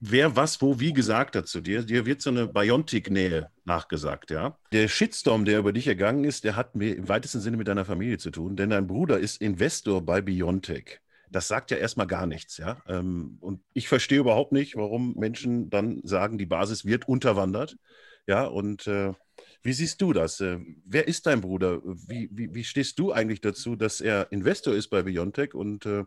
wer 0.00 0.36
was 0.36 0.60
wo 0.60 0.80
wie 0.80 0.92
gesagt 0.92 1.34
hat 1.34 1.48
zu 1.48 1.60
dir. 1.60 1.82
Dir 1.82 2.04
wird 2.04 2.20
so 2.20 2.30
eine 2.30 2.46
Biontic-Nähe 2.46 3.50
nachgesagt, 3.64 4.30
ja. 4.30 4.58
Der 4.72 4.88
Shitstorm, 4.88 5.44
der 5.44 5.58
über 5.60 5.72
dich 5.72 5.86
ergangen 5.86 6.24
ist, 6.24 6.44
der 6.44 6.56
hat 6.56 6.74
im 6.74 7.08
weitesten 7.08 7.40
Sinne 7.40 7.56
mit 7.56 7.68
deiner 7.68 7.84
Familie 7.84 8.18
zu 8.18 8.30
tun, 8.30 8.56
denn 8.56 8.70
dein 8.70 8.86
Bruder 8.86 9.18
ist 9.18 9.40
Investor 9.40 10.02
bei 10.02 10.20
Biontech. 10.20 11.00
das 11.30 11.48
sagt 11.48 11.70
ja 11.70 11.78
erstmal 11.78 12.06
gar 12.06 12.26
nichts, 12.26 12.58
ja. 12.58 12.82
Ähm, 12.86 13.38
und 13.40 13.60
ich 13.72 13.88
verstehe 13.88 14.20
überhaupt 14.20 14.52
nicht, 14.52 14.76
warum 14.76 15.14
Menschen 15.14 15.70
dann 15.70 16.00
sagen, 16.04 16.38
die 16.38 16.46
Basis 16.46 16.84
wird 16.84 17.08
unterwandert. 17.08 17.76
Ja, 18.26 18.44
und 18.44 18.86
äh, 18.86 19.12
wie 19.64 19.72
siehst 19.72 20.00
du 20.02 20.12
das? 20.12 20.40
Äh, 20.40 20.58
wer 20.84 21.08
ist 21.08 21.26
dein 21.26 21.40
Bruder? 21.40 21.80
Wie, 21.84 22.28
wie, 22.30 22.54
wie, 22.54 22.64
stehst 22.64 22.98
du 22.98 23.12
eigentlich 23.12 23.40
dazu, 23.40 23.76
dass 23.76 24.02
er 24.02 24.30
Investor 24.30 24.74
ist 24.74 24.88
bei 24.88 25.02
Biontech? 25.02 25.54
Und 25.54 25.86
äh, 25.86 26.04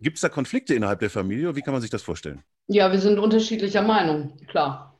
gibt 0.00 0.16
es 0.16 0.22
da 0.22 0.28
Konflikte 0.28 0.74
innerhalb 0.74 0.98
der 0.98 1.08
Familie? 1.08 1.54
Wie 1.54 1.62
kann 1.62 1.72
man 1.72 1.80
sich 1.80 1.90
das 1.90 2.02
vorstellen? 2.02 2.42
Ja, 2.66 2.90
wir 2.90 2.98
sind 2.98 3.20
unterschiedlicher 3.20 3.82
Meinung, 3.82 4.36
klar. 4.48 4.98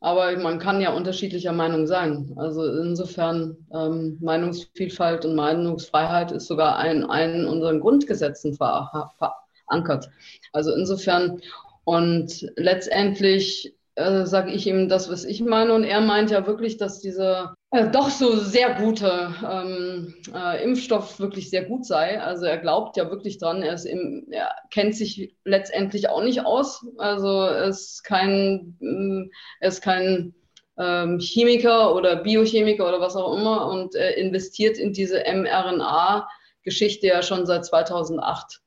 Aber 0.00 0.36
man 0.38 0.58
kann 0.58 0.80
ja 0.80 0.92
unterschiedlicher 0.92 1.52
Meinung 1.52 1.86
sein. 1.86 2.34
Also 2.36 2.66
insofern 2.82 3.56
ähm, 3.72 4.18
Meinungsvielfalt 4.20 5.24
und 5.24 5.36
Meinungsfreiheit 5.36 6.32
ist 6.32 6.48
sogar 6.48 6.84
in, 6.84 7.02
in 7.02 7.46
unseren 7.46 7.80
Grundgesetzen 7.80 8.54
verankert. 8.54 10.10
Also 10.52 10.74
insofern 10.74 11.40
und 11.84 12.50
letztendlich 12.56 13.75
äh, 13.96 14.26
sage 14.26 14.52
ich 14.52 14.66
ihm 14.66 14.88
das, 14.88 15.10
was 15.10 15.24
ich 15.24 15.42
meine. 15.42 15.72
Und 15.74 15.84
er 15.84 16.00
meint 16.00 16.30
ja 16.30 16.46
wirklich, 16.46 16.76
dass 16.76 17.00
dieser 17.00 17.54
äh, 17.72 17.90
doch 17.90 18.10
so 18.10 18.36
sehr 18.36 18.74
gute 18.74 19.34
ähm, 19.44 20.14
äh, 20.34 20.62
Impfstoff 20.62 21.18
wirklich 21.18 21.50
sehr 21.50 21.64
gut 21.64 21.84
sei. 21.84 22.20
Also 22.20 22.44
er 22.46 22.58
glaubt 22.58 22.96
ja 22.96 23.10
wirklich 23.10 23.38
dran. 23.38 23.62
Er, 23.62 23.74
ist 23.74 23.86
im, 23.86 24.26
er 24.30 24.54
kennt 24.70 24.94
sich 24.94 25.34
letztendlich 25.44 26.08
auch 26.08 26.22
nicht 26.22 26.44
aus. 26.44 26.86
Also 26.98 27.42
er 27.42 27.64
ist 27.64 28.04
kein, 28.04 28.76
äh, 28.80 29.30
er 29.60 29.68
ist 29.68 29.82
kein 29.82 30.34
ähm, 30.78 31.18
Chemiker 31.18 31.94
oder 31.94 32.16
Biochemiker 32.16 32.86
oder 32.86 33.00
was 33.00 33.16
auch 33.16 33.36
immer 33.36 33.66
und 33.68 33.94
er 33.94 34.16
investiert 34.18 34.78
in 34.78 34.92
diese 34.92 35.24
mRNA-Geschichte 35.26 37.06
ja 37.06 37.22
schon 37.22 37.46
seit 37.46 37.64
2008. 37.64 38.60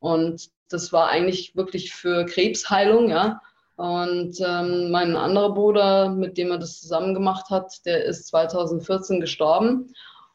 Und 0.00 0.50
das 0.68 0.92
war 0.92 1.08
eigentlich 1.08 1.54
wirklich 1.56 1.92
für 1.92 2.24
Krebsheilung, 2.24 3.10
ja. 3.10 3.40
Und 3.80 4.38
ähm, 4.46 4.90
mein 4.90 5.16
anderer 5.16 5.54
Bruder, 5.54 6.10
mit 6.10 6.36
dem 6.36 6.50
er 6.50 6.58
das 6.58 6.82
zusammen 6.82 7.14
gemacht 7.14 7.48
hat, 7.48 7.72
der 7.86 8.04
ist 8.04 8.26
2014 8.26 9.22
gestorben, 9.22 9.94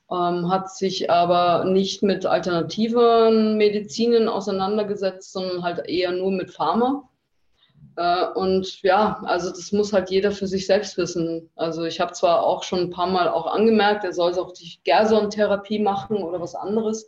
ähm, 0.10 0.50
hat 0.50 0.72
sich 0.72 1.12
aber 1.12 1.64
nicht 1.66 2.02
mit 2.02 2.26
alternativen 2.26 3.56
Medizinen 3.56 4.30
auseinandergesetzt, 4.30 5.32
sondern 5.32 5.62
halt 5.62 5.88
eher 5.88 6.12
nur 6.12 6.32
mit 6.32 6.50
Pharma. 6.50 7.08
Äh, 7.98 8.30
und 8.34 8.82
ja, 8.82 9.22
also 9.26 9.52
das 9.52 9.72
muss 9.72 9.94
halt 9.94 10.10
jeder 10.10 10.32
für 10.32 10.48
sich 10.48 10.66
selbst 10.66 10.98
wissen. 10.98 11.52
Also 11.56 11.84
ich 11.84 12.02
habe 12.02 12.14
zwar 12.14 12.44
auch 12.44 12.64
schon 12.64 12.80
ein 12.80 12.90
paar 12.90 13.06
Mal 13.06 13.28
auch 13.28 13.46
angemerkt, 13.46 14.04
er 14.06 14.14
soll 14.14 14.34
auch 14.40 14.54
die 14.54 14.80
Gerson-Therapie 14.86 15.78
machen 15.78 16.18
oder 16.18 16.42
was 16.42 16.56
anderes. 16.56 17.08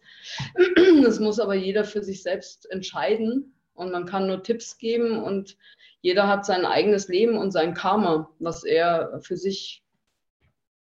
Das 1.04 1.20
muss 1.20 1.40
aber 1.40 1.56
jeder 1.56 1.84
für 1.84 2.04
sich 2.04 2.22
selbst 2.22 2.70
entscheiden. 2.70 3.56
Und 3.74 3.92
man 3.92 4.06
kann 4.06 4.28
nur 4.28 4.44
Tipps 4.44 4.78
geben 4.78 5.24
und 5.24 5.56
jeder 6.02 6.28
hat 6.28 6.46
sein 6.46 6.66
eigenes 6.66 7.08
Leben 7.08 7.38
und 7.38 7.52
sein 7.52 7.74
Karma, 7.74 8.30
was 8.40 8.64
er 8.64 9.20
für 9.22 9.38
sich 9.38 9.84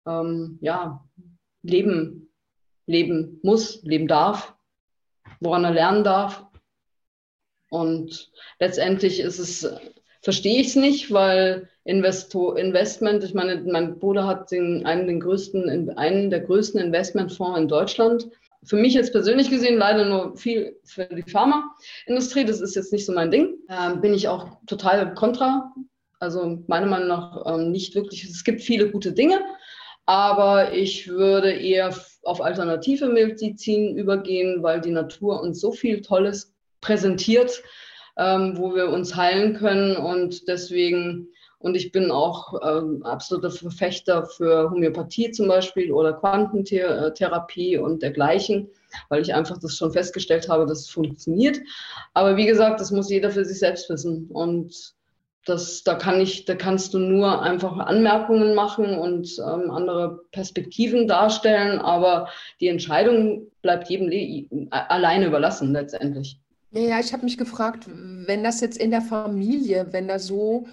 ähm, 0.07 0.59
ja, 0.61 1.05
leben, 1.63 2.31
leben 2.87 3.41
muss, 3.43 3.83
leben 3.83 4.09
darf, 4.09 4.55
woran 5.41 5.65
er 5.65 5.73
lernen 5.73 6.05
darf. 6.05 6.47
Und 7.71 8.31
letztendlich 8.59 9.21
ist 9.21 9.39
es, 9.39 9.69
verstehe 10.21 10.61
ich 10.61 10.69
es 10.69 10.77
nicht, 10.77 11.13
weil 11.13 11.69
Investo, 11.85 12.53
Investment, 12.55 13.25
ich 13.25 13.35
meine, 13.35 13.63
mein 13.63 13.99
Bruder 13.99 14.27
hat 14.27 14.51
den, 14.51 14.87
einen, 14.87 15.07
den 15.07 15.21
größten, 15.21 15.91
einen 15.97 16.31
der 16.31 16.41
größten 16.41 16.81
Investmentfonds 16.81 17.59
in 17.59 17.69
Deutschland 17.69 18.29
für 18.65 18.77
mich 18.77 18.95
jetzt 18.95 19.13
persönlich 19.13 19.51
gesehen 19.51 19.79
leider 19.79 20.05
nur 20.05 20.37
viel 20.37 20.77
für 20.85 21.07
die 21.07 21.29
Pharmaindustrie. 21.29 22.45
Das 22.45 22.61
ist 22.61 22.77
jetzt 22.77 22.93
nicht 22.93 23.07
so 23.07 23.13
mein 23.13 23.31
Ding. 23.31 23.55
Ähm, 23.69 24.01
bin 24.01 24.15
ich 24.15 24.29
auch 24.29 24.59
total 24.67 25.15
kontra. 25.15 25.73
Also 26.21 26.63
meiner 26.69 26.87
Meinung 26.87 27.09
nach 27.09 27.43
ähm, 27.47 27.73
nicht 27.73 27.95
wirklich. 27.95 28.25
Es 28.25 28.45
gibt 28.45 28.63
viele 28.63 28.91
gute 28.91 29.13
Dinge, 29.13 29.41
aber 30.07 30.73
ich 30.73 31.09
würde 31.09 31.51
eher 31.51 31.93
auf 32.23 32.41
alternative 32.41 33.09
Medizin 33.09 33.97
übergehen, 33.97 34.63
weil 34.63 34.81
die 34.81 34.93
Natur 34.93 35.43
uns 35.43 35.61
so 35.61 35.73
viel 35.73 36.01
Tolles 36.01 36.55
präsentiert, 36.81 37.63
ähm, 38.17 38.57
wo 38.57 38.75
wir 38.75 38.91
uns 38.91 39.17
heilen 39.17 39.55
können 39.55 39.97
und 39.97 40.47
deswegen 40.47 41.32
und 41.63 41.77
ich 41.77 41.93
bin 41.93 42.11
auch 42.11 42.55
ähm, 42.67 43.03
absoluter 43.05 43.51
Verfechter 43.51 44.27
für 44.27 44.71
Homöopathie 44.71 45.31
zum 45.31 45.49
Beispiel 45.49 45.93
oder 45.93 46.13
Quantentherapie 46.13 47.79
und 47.79 48.03
dergleichen, 48.03 48.69
weil 49.09 49.23
ich 49.23 49.33
einfach 49.33 49.59
das 49.59 49.77
schon 49.77 49.93
festgestellt 49.93 50.49
habe, 50.49 50.67
dass 50.67 50.81
es 50.81 50.91
funktioniert. 50.91 51.61
Aber 52.15 52.37
wie 52.37 52.47
gesagt, 52.47 52.81
das 52.81 52.91
muss 52.91 53.11
jeder 53.11 53.31
für 53.31 53.45
sich 53.45 53.61
selbst 53.61 53.89
wissen. 53.89 54.27
Und 54.33 54.95
das, 55.45 55.85
da, 55.85 55.95
kann 55.95 56.21
ich, 56.21 56.45
da 56.45 56.57
kannst 56.57 56.95
du 56.95 56.99
nur 56.99 57.43
einfach 57.43 57.79
Anmerkungen 57.79 58.55
machen 58.55 58.99
und 58.99 59.29
ähm, 59.39 59.71
andere 59.71 60.21
Perspektiven 60.33 61.07
darstellen, 61.07 61.79
aber 61.79 62.29
die 62.61 62.69
Entscheidung 62.69 63.47
bleibt 63.61 63.89
jedem 63.89 64.69
alleine 64.71 65.27
überlassen 65.27 65.73
letztendlich. 65.73 66.39
Ja, 66.73 66.99
ich 67.01 67.13
habe 67.13 67.25
mich 67.25 67.37
gefragt, 67.37 67.87
wenn 67.87 68.43
das 68.43 68.61
jetzt 68.61 68.79
in 68.79 68.91
der 68.91 69.03
Familie, 69.03 69.89
wenn 69.91 70.09
da 70.09 70.19
so 70.19 70.67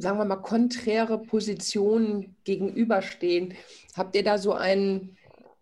sagen 0.00 0.18
wir 0.18 0.24
mal, 0.24 0.36
konträre 0.36 1.18
Positionen 1.18 2.36
gegenüberstehen. 2.44 3.54
Habt 3.96 4.14
ihr 4.16 4.24
da 4.24 4.38
so 4.38 4.52
ein 4.52 5.16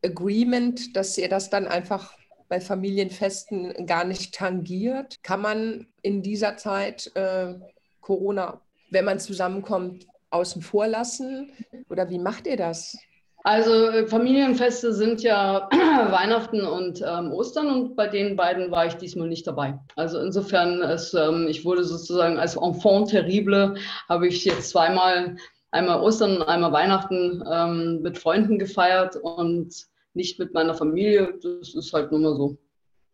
Agreement, 0.05 0.97
dass 0.97 1.19
ihr 1.19 1.29
das 1.29 1.51
dann 1.51 1.67
einfach 1.67 2.17
bei 2.49 2.61
Familienfesten 2.61 3.87
gar 3.87 4.05
nicht 4.05 4.35
tangiert? 4.35 5.23
Kann 5.23 5.41
man 5.41 5.87
in 6.03 6.23
dieser 6.23 6.57
Zeit 6.57 7.11
äh, 7.15 7.55
Corona, 8.01 8.61
wenn 8.91 9.05
man 9.05 9.21
zusammenkommt, 9.21 10.07
außen 10.31 10.63
vor 10.63 10.87
lassen? 10.87 11.51
Oder 11.89 12.09
wie 12.11 12.19
macht 12.19 12.47
ihr 12.47 12.57
das? 12.57 12.97
Also 13.45 13.89
äh, 13.89 14.07
Familienfeste 14.07 14.93
sind 14.93 15.23
ja 15.23 15.69
Weihnachten 16.11 16.63
und 16.63 17.03
ähm, 17.07 17.33
Ostern 17.33 17.71
und 17.71 17.97
bei 17.97 18.09
den 18.09 18.37
beiden 18.37 18.71
war 18.71 18.87
ich 18.87 18.95
diesmal 18.95 19.29
nicht 19.29 19.47
dabei. 19.47 19.79
Also 19.97 20.19
insofern, 20.21 20.83
es, 20.83 21.15
ähm, 21.15 21.47
ich 21.49 21.65
wurde 21.65 21.85
sozusagen 21.85 22.39
als 22.39 22.57
Enfant 22.57 23.11
terrible, 23.11 23.77
habe 24.09 24.27
ich 24.27 24.45
jetzt 24.45 24.71
zweimal, 24.71 25.37
einmal 25.71 26.01
Ostern 26.01 26.39
und 26.39 26.43
einmal 26.43 26.73
Weihnachten 26.73 27.43
ähm, 27.51 28.03
mit 28.03 28.19
Freunden 28.19 28.59
gefeiert 28.59 29.17
und 29.17 29.73
nicht 30.15 30.39
mit 30.39 30.53
meiner 30.53 30.75
Familie. 30.75 31.39
Das 31.41 31.75
ist 31.75 31.93
halt 31.93 32.11
nur 32.11 32.21
mal 32.21 32.37
so. 32.37 32.59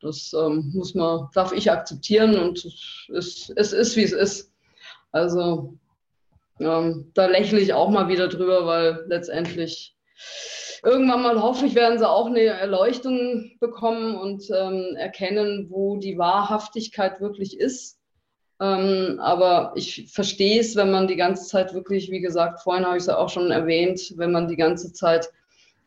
Das 0.00 0.33
ähm, 0.35 0.71
muss 0.75 0.95
man, 0.95 1.28
darf 1.35 1.52
ich 1.52 1.71
akzeptieren 1.71 2.38
und 2.38 2.64
es, 3.14 3.52
es 3.57 3.73
ist, 3.73 3.97
wie 3.97 4.02
es 4.02 4.12
ist. 4.12 4.52
Also 5.12 5.78
ähm, 6.61 7.11
da 7.14 7.26
lächle 7.26 7.61
ich 7.61 7.73
auch 7.73 7.90
mal 7.90 8.09
wieder 8.09 8.28
drüber, 8.28 8.66
weil 8.66 9.04
letztendlich 9.09 9.94
Irgendwann 10.83 11.23
mal 11.23 11.40
hoffe 11.40 11.64
ich, 11.64 11.75
werden 11.75 11.99
sie 11.99 12.09
auch 12.09 12.26
eine 12.26 12.43
Erleuchtung 12.43 13.52
bekommen 13.59 14.16
und 14.16 14.50
ähm, 14.50 14.95
erkennen, 14.97 15.69
wo 15.71 15.97
die 15.97 16.19
Wahrhaftigkeit 16.19 17.21
wirklich 17.21 17.59
ist. 17.59 17.99
Ähm, 18.61 19.19
aber 19.21 19.73
ich 19.76 20.12
verstehe 20.12 20.61
es, 20.61 20.76
wenn 20.76 20.90
man 20.90 21.09
die 21.09 21.16
ganze 21.16 21.47
Zeit 21.49 21.73
wirklich, 21.75 22.11
wie 22.11 22.21
gesagt, 22.21 22.61
vorhin 22.61 22.85
habe 22.85 22.97
ich 22.97 23.02
es 23.02 23.07
ja 23.07 23.16
auch 23.16 23.31
schon 23.31 23.50
erwähnt, 23.50 24.12
wenn 24.16 24.31
man 24.31 24.47
die 24.47 24.57
ganze 24.57 24.93
Zeit 24.93 25.31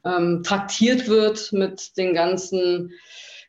ähm, 0.03 0.41
traktiert 0.43 1.07
wird 1.07 1.51
mit 1.53 1.95
den 1.97 2.13
ganzen 2.13 2.91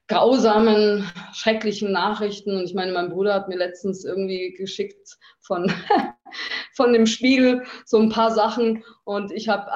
grausamen, 0.06 1.10
schrecklichen 1.32 1.92
Nachrichten. 1.92 2.56
Und 2.56 2.64
ich 2.64 2.74
meine, 2.74 2.92
mein 2.92 3.10
Bruder 3.10 3.34
hat 3.34 3.48
mir 3.48 3.58
letztens 3.58 4.04
irgendwie 4.04 4.52
geschickt 4.52 5.18
von, 5.40 5.72
von 6.78 6.92
dem 6.92 7.06
Spiegel 7.06 7.64
so 7.84 7.98
ein 7.98 8.08
paar 8.08 8.30
Sachen. 8.30 8.84
Und 9.04 9.32
ich 9.32 9.48
habe 9.48 9.66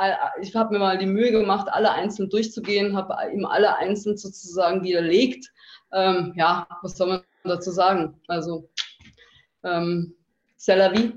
ich 0.40 0.54
hab 0.54 0.70
mir 0.70 0.78
mal 0.78 0.98
die 0.98 1.06
Mühe 1.06 1.32
gemacht, 1.32 1.66
alle 1.68 1.90
einzeln 1.90 2.30
durchzugehen, 2.30 2.96
habe 2.96 3.14
ihm 3.34 3.44
alle 3.44 3.76
einzeln 3.76 4.16
sozusagen 4.16 4.84
widerlegt. 4.84 5.50
Ähm, 5.92 6.32
ja, 6.36 6.66
was 6.80 6.96
soll 6.96 7.08
man 7.08 7.22
dazu 7.42 7.72
sagen? 7.72 8.14
Also, 8.28 8.70
ähm, 9.64 10.14
c'est 10.56 10.76
la 10.76 10.90
vie. 10.90 11.12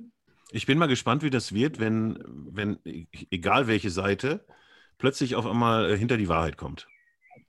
Ich 0.51 0.65
bin 0.65 0.77
mal 0.79 0.87
gespannt, 0.87 1.21
wie 1.21 1.29
das 1.29 1.53
wird, 1.53 1.79
wenn, 1.79 2.17
wenn 2.51 2.79
egal 3.29 3.67
welche 3.67 3.91
Seite, 3.91 4.45
plötzlich 4.97 5.35
auf 5.35 5.45
einmal 5.45 5.91
äh, 5.91 5.97
hinter 5.97 6.17
die 6.17 6.29
Wahrheit 6.29 6.57
kommt. 6.57 6.87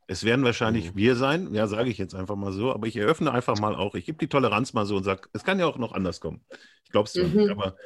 Es 0.09 0.25
werden 0.25 0.45
wahrscheinlich 0.45 0.93
mhm. 0.93 0.97
wir 0.97 1.17
sein, 1.17 1.55
ja, 1.55 1.67
sage 1.67 1.89
ich 1.89 1.99
jetzt 1.99 2.15
einfach 2.15 2.37
mal 2.37 2.53
so, 2.53 2.73
aber 2.73 2.87
ich 2.87 2.97
eröffne 2.97 3.33
einfach 3.33 3.59
mal 3.59 3.75
auch, 3.75 3.95
ich 3.95 4.05
gebe 4.05 4.19
die 4.19 4.29
Toleranz 4.29 4.73
mal 4.73 4.87
so 4.87 4.97
und 4.97 5.05
sage, 5.05 5.29
es 5.33 5.43
kann 5.43 5.59
ja 5.59 5.67
auch 5.67 5.79
noch 5.79 5.93
anders 5.93 6.21
kommen. 6.21 6.45
Ich 6.85 6.91
glaube 6.91 7.09
es 7.09 7.15
mhm. 7.15 7.33
nicht, 7.33 7.51
aber 7.51 7.77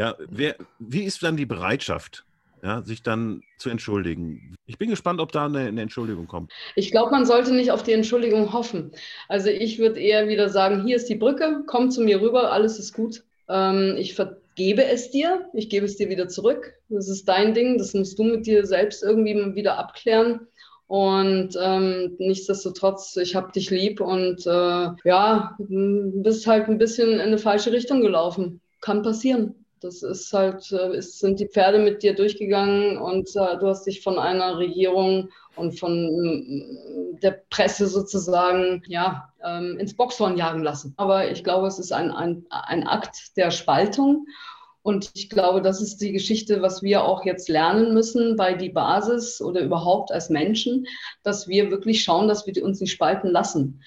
ja, 0.00 0.16
wer, 0.30 0.56
wie 0.78 1.02
ist 1.02 1.22
dann 1.22 1.36
die 1.36 1.44
Bereitschaft, 1.44 2.24
ja, 2.62 2.80
sich 2.80 3.02
dann 3.02 3.42
zu 3.58 3.68
entschuldigen? 3.68 4.54
Ich 4.64 4.78
bin 4.78 4.88
gespannt, 4.88 5.20
ob 5.20 5.30
da 5.30 5.44
eine, 5.44 5.58
eine 5.58 5.82
Entschuldigung 5.82 6.26
kommt. 6.26 6.50
Ich 6.74 6.90
glaube, 6.90 7.10
man 7.10 7.26
sollte 7.26 7.52
nicht 7.52 7.70
auf 7.70 7.82
die 7.82 7.92
Entschuldigung 7.92 8.54
hoffen. 8.54 8.92
Also 9.28 9.50
ich 9.50 9.78
würde 9.78 10.00
eher 10.00 10.26
wieder 10.26 10.48
sagen, 10.48 10.86
hier 10.86 10.96
ist 10.96 11.10
die 11.10 11.16
Brücke, 11.16 11.64
komm 11.66 11.90
zu 11.90 12.00
mir 12.00 12.22
rüber, 12.22 12.50
alles 12.50 12.78
ist 12.78 12.94
gut. 12.94 13.24
Ähm, 13.50 13.96
ich 13.98 14.14
vergebe 14.14 14.86
es 14.86 15.10
dir, 15.10 15.46
ich 15.52 15.68
gebe 15.68 15.84
es 15.84 15.98
dir 15.98 16.08
wieder 16.08 16.28
zurück. 16.28 16.72
Das 16.88 17.10
ist 17.10 17.28
dein 17.28 17.52
Ding, 17.52 17.76
das 17.76 17.92
musst 17.92 18.18
du 18.18 18.24
mit 18.24 18.46
dir 18.46 18.64
selbst 18.64 19.02
irgendwie 19.02 19.54
wieder 19.54 19.76
abklären. 19.76 20.46
Und 20.86 21.58
ähm, 21.60 22.16
nichtsdestotrotz, 22.18 23.18
ich 23.18 23.36
habe 23.36 23.52
dich 23.52 23.68
lieb 23.68 24.00
und 24.00 24.46
äh, 24.46 24.88
ja, 25.04 25.56
bist 25.58 26.46
halt 26.46 26.68
ein 26.68 26.78
bisschen 26.78 27.10
in 27.10 27.20
eine 27.20 27.38
falsche 27.38 27.70
Richtung 27.70 28.00
gelaufen. 28.00 28.62
Kann 28.80 29.02
passieren. 29.02 29.60
Das 29.80 30.02
ist 30.02 30.32
halt, 30.32 30.70
äh, 30.72 30.96
es 30.96 31.18
sind 31.18 31.40
die 31.40 31.48
Pferde 31.48 31.78
mit 31.78 32.02
dir 32.02 32.14
durchgegangen 32.14 32.98
und 32.98 33.28
äh, 33.34 33.58
du 33.58 33.68
hast 33.68 33.86
dich 33.86 34.02
von 34.02 34.18
einer 34.18 34.58
Regierung 34.58 35.30
und 35.56 35.78
von 35.78 35.92
äh, 35.92 37.20
der 37.20 37.42
Presse 37.48 37.86
sozusagen 37.86 38.82
ja, 38.86 39.32
ähm, 39.42 39.78
ins 39.78 39.96
Boxhorn 39.96 40.36
jagen 40.36 40.62
lassen. 40.62 40.92
Aber 40.98 41.30
ich 41.30 41.44
glaube, 41.44 41.66
es 41.66 41.78
ist 41.78 41.92
ein, 41.92 42.10
ein, 42.10 42.44
ein 42.50 42.86
Akt 42.86 43.36
der 43.36 43.50
Spaltung 43.50 44.26
und 44.82 45.10
ich 45.14 45.28
glaube, 45.28 45.60
das 45.60 45.80
ist 45.82 45.98
die 45.98 46.12
Geschichte, 46.12 46.62
was 46.62 46.82
wir 46.82 47.04
auch 47.04 47.24
jetzt 47.24 47.48
lernen 47.48 47.92
müssen 47.92 48.36
bei 48.36 48.54
die 48.54 48.70
Basis 48.70 49.42
oder 49.42 49.60
überhaupt 49.60 50.10
als 50.10 50.30
Menschen, 50.30 50.86
dass 51.22 51.48
wir 51.48 51.70
wirklich 51.70 52.02
schauen, 52.02 52.28
dass 52.28 52.46
wir 52.46 52.64
uns 52.64 52.80
nicht 52.80 52.92
spalten 52.92 53.28
lassen. 53.28 53.82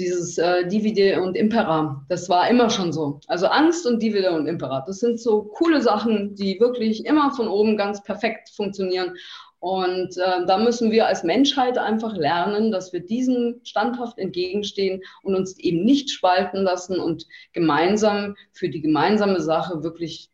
Dieses 0.00 0.38
äh, 0.38 0.66
Divide 0.66 1.20
und 1.20 1.36
Impera, 1.36 2.04
das 2.08 2.30
war 2.30 2.48
immer 2.48 2.70
schon 2.70 2.90
so. 2.90 3.20
Also 3.26 3.46
Angst 3.46 3.86
und 3.86 4.02
Divide 4.02 4.32
und 4.32 4.46
Impera, 4.46 4.82
das 4.86 4.98
sind 4.98 5.20
so 5.20 5.42
coole 5.42 5.82
Sachen, 5.82 6.34
die 6.34 6.58
wirklich 6.58 7.04
immer 7.04 7.32
von 7.32 7.48
oben 7.48 7.76
ganz 7.76 8.02
perfekt 8.02 8.48
funktionieren. 8.48 9.14
Und 9.58 10.16
äh, 10.16 10.46
da 10.46 10.56
müssen 10.56 10.90
wir 10.90 11.06
als 11.06 11.22
Menschheit 11.22 11.76
einfach 11.76 12.16
lernen, 12.16 12.72
dass 12.72 12.94
wir 12.94 13.00
diesem 13.00 13.60
standhaft 13.62 14.16
entgegenstehen 14.16 15.02
und 15.22 15.34
uns 15.34 15.58
eben 15.58 15.84
nicht 15.84 16.08
spalten 16.10 16.62
lassen 16.62 16.98
und 16.98 17.26
gemeinsam 17.52 18.36
für 18.52 18.70
die 18.70 18.80
gemeinsame 18.80 19.42
Sache 19.42 19.82
wirklich 19.82 20.30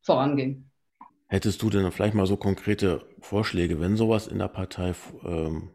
vorangehen. 0.00 0.70
Hättest 1.26 1.60
du 1.60 1.70
denn 1.70 1.90
vielleicht 1.90 2.14
mal 2.14 2.26
so 2.26 2.36
konkrete 2.36 3.02
Vorschläge, 3.20 3.80
wenn 3.80 3.96
sowas 3.96 4.28
in 4.28 4.38
der 4.38 4.48
Partei 4.48 4.94
ähm, 5.24 5.70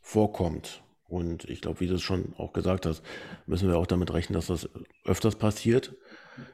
vorkommt? 0.00 0.82
Und 1.08 1.48
ich 1.48 1.62
glaube, 1.62 1.80
wie 1.80 1.86
du 1.86 1.94
es 1.94 2.02
schon 2.02 2.34
auch 2.36 2.52
gesagt 2.52 2.86
hast, 2.86 3.02
müssen 3.46 3.68
wir 3.68 3.78
auch 3.78 3.86
damit 3.86 4.12
rechnen, 4.12 4.34
dass 4.34 4.46
das 4.46 4.68
öfters 5.04 5.36
passiert. 5.36 5.94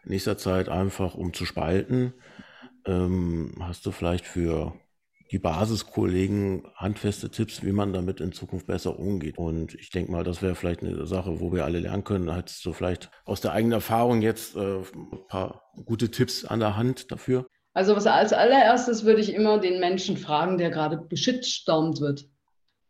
In 0.05 0.11
nächster 0.11 0.39
Zeit 0.39 0.69
einfach, 0.69 1.15
um 1.15 1.35
zu 1.35 1.45
spalten. 1.45 2.15
Ähm, 2.87 3.57
hast 3.61 3.85
du 3.85 3.91
vielleicht 3.91 4.27
für 4.27 4.75
die 5.31 5.39
Basiskollegen 5.41 6.63
handfeste 6.77 7.31
Tipps, 7.31 7.65
wie 7.65 7.73
man 7.73 7.93
damit 7.93 8.21
in 8.21 8.33
Zukunft 8.33 8.69
besser 8.69 8.99
umgeht. 8.99 9.39
Und 9.39 9.75
ich 9.75 9.91
denke 9.91 10.13
mal, 10.13 10.23
das 10.23 10.43
wäre 10.43 10.55
vielleicht 10.55 10.83
eine 10.83 11.07
Sache, 11.07 11.41
wo 11.41 11.53
wir 11.53 11.65
alle 11.65 11.81
lernen 11.81 12.05
können. 12.05 12.33
Hast 12.33 12.65
du 12.65 12.73
vielleicht 12.73 13.11
aus 13.25 13.41
der 13.41 13.53
eigenen 13.53 13.73
Erfahrung 13.73 14.23
jetzt 14.23 14.55
äh, 14.55 14.79
ein 14.79 15.27
paar 15.29 15.73
gute 15.85 16.11
Tipps 16.11 16.45
an 16.45 16.61
der 16.61 16.77
Hand 16.77 17.11
dafür? 17.11 17.47
Also 17.73 17.97
was 17.97 18.07
als 18.07 18.33
allererstes 18.33 19.05
würde 19.05 19.21
ich 19.21 19.35
immer 19.35 19.59
den 19.59 19.81
Menschen 19.81 20.17
fragen, 20.17 20.59
der 20.59 20.71
gerade 20.71 20.99
beschitstormt 20.99 22.01
wird. 22.01 22.29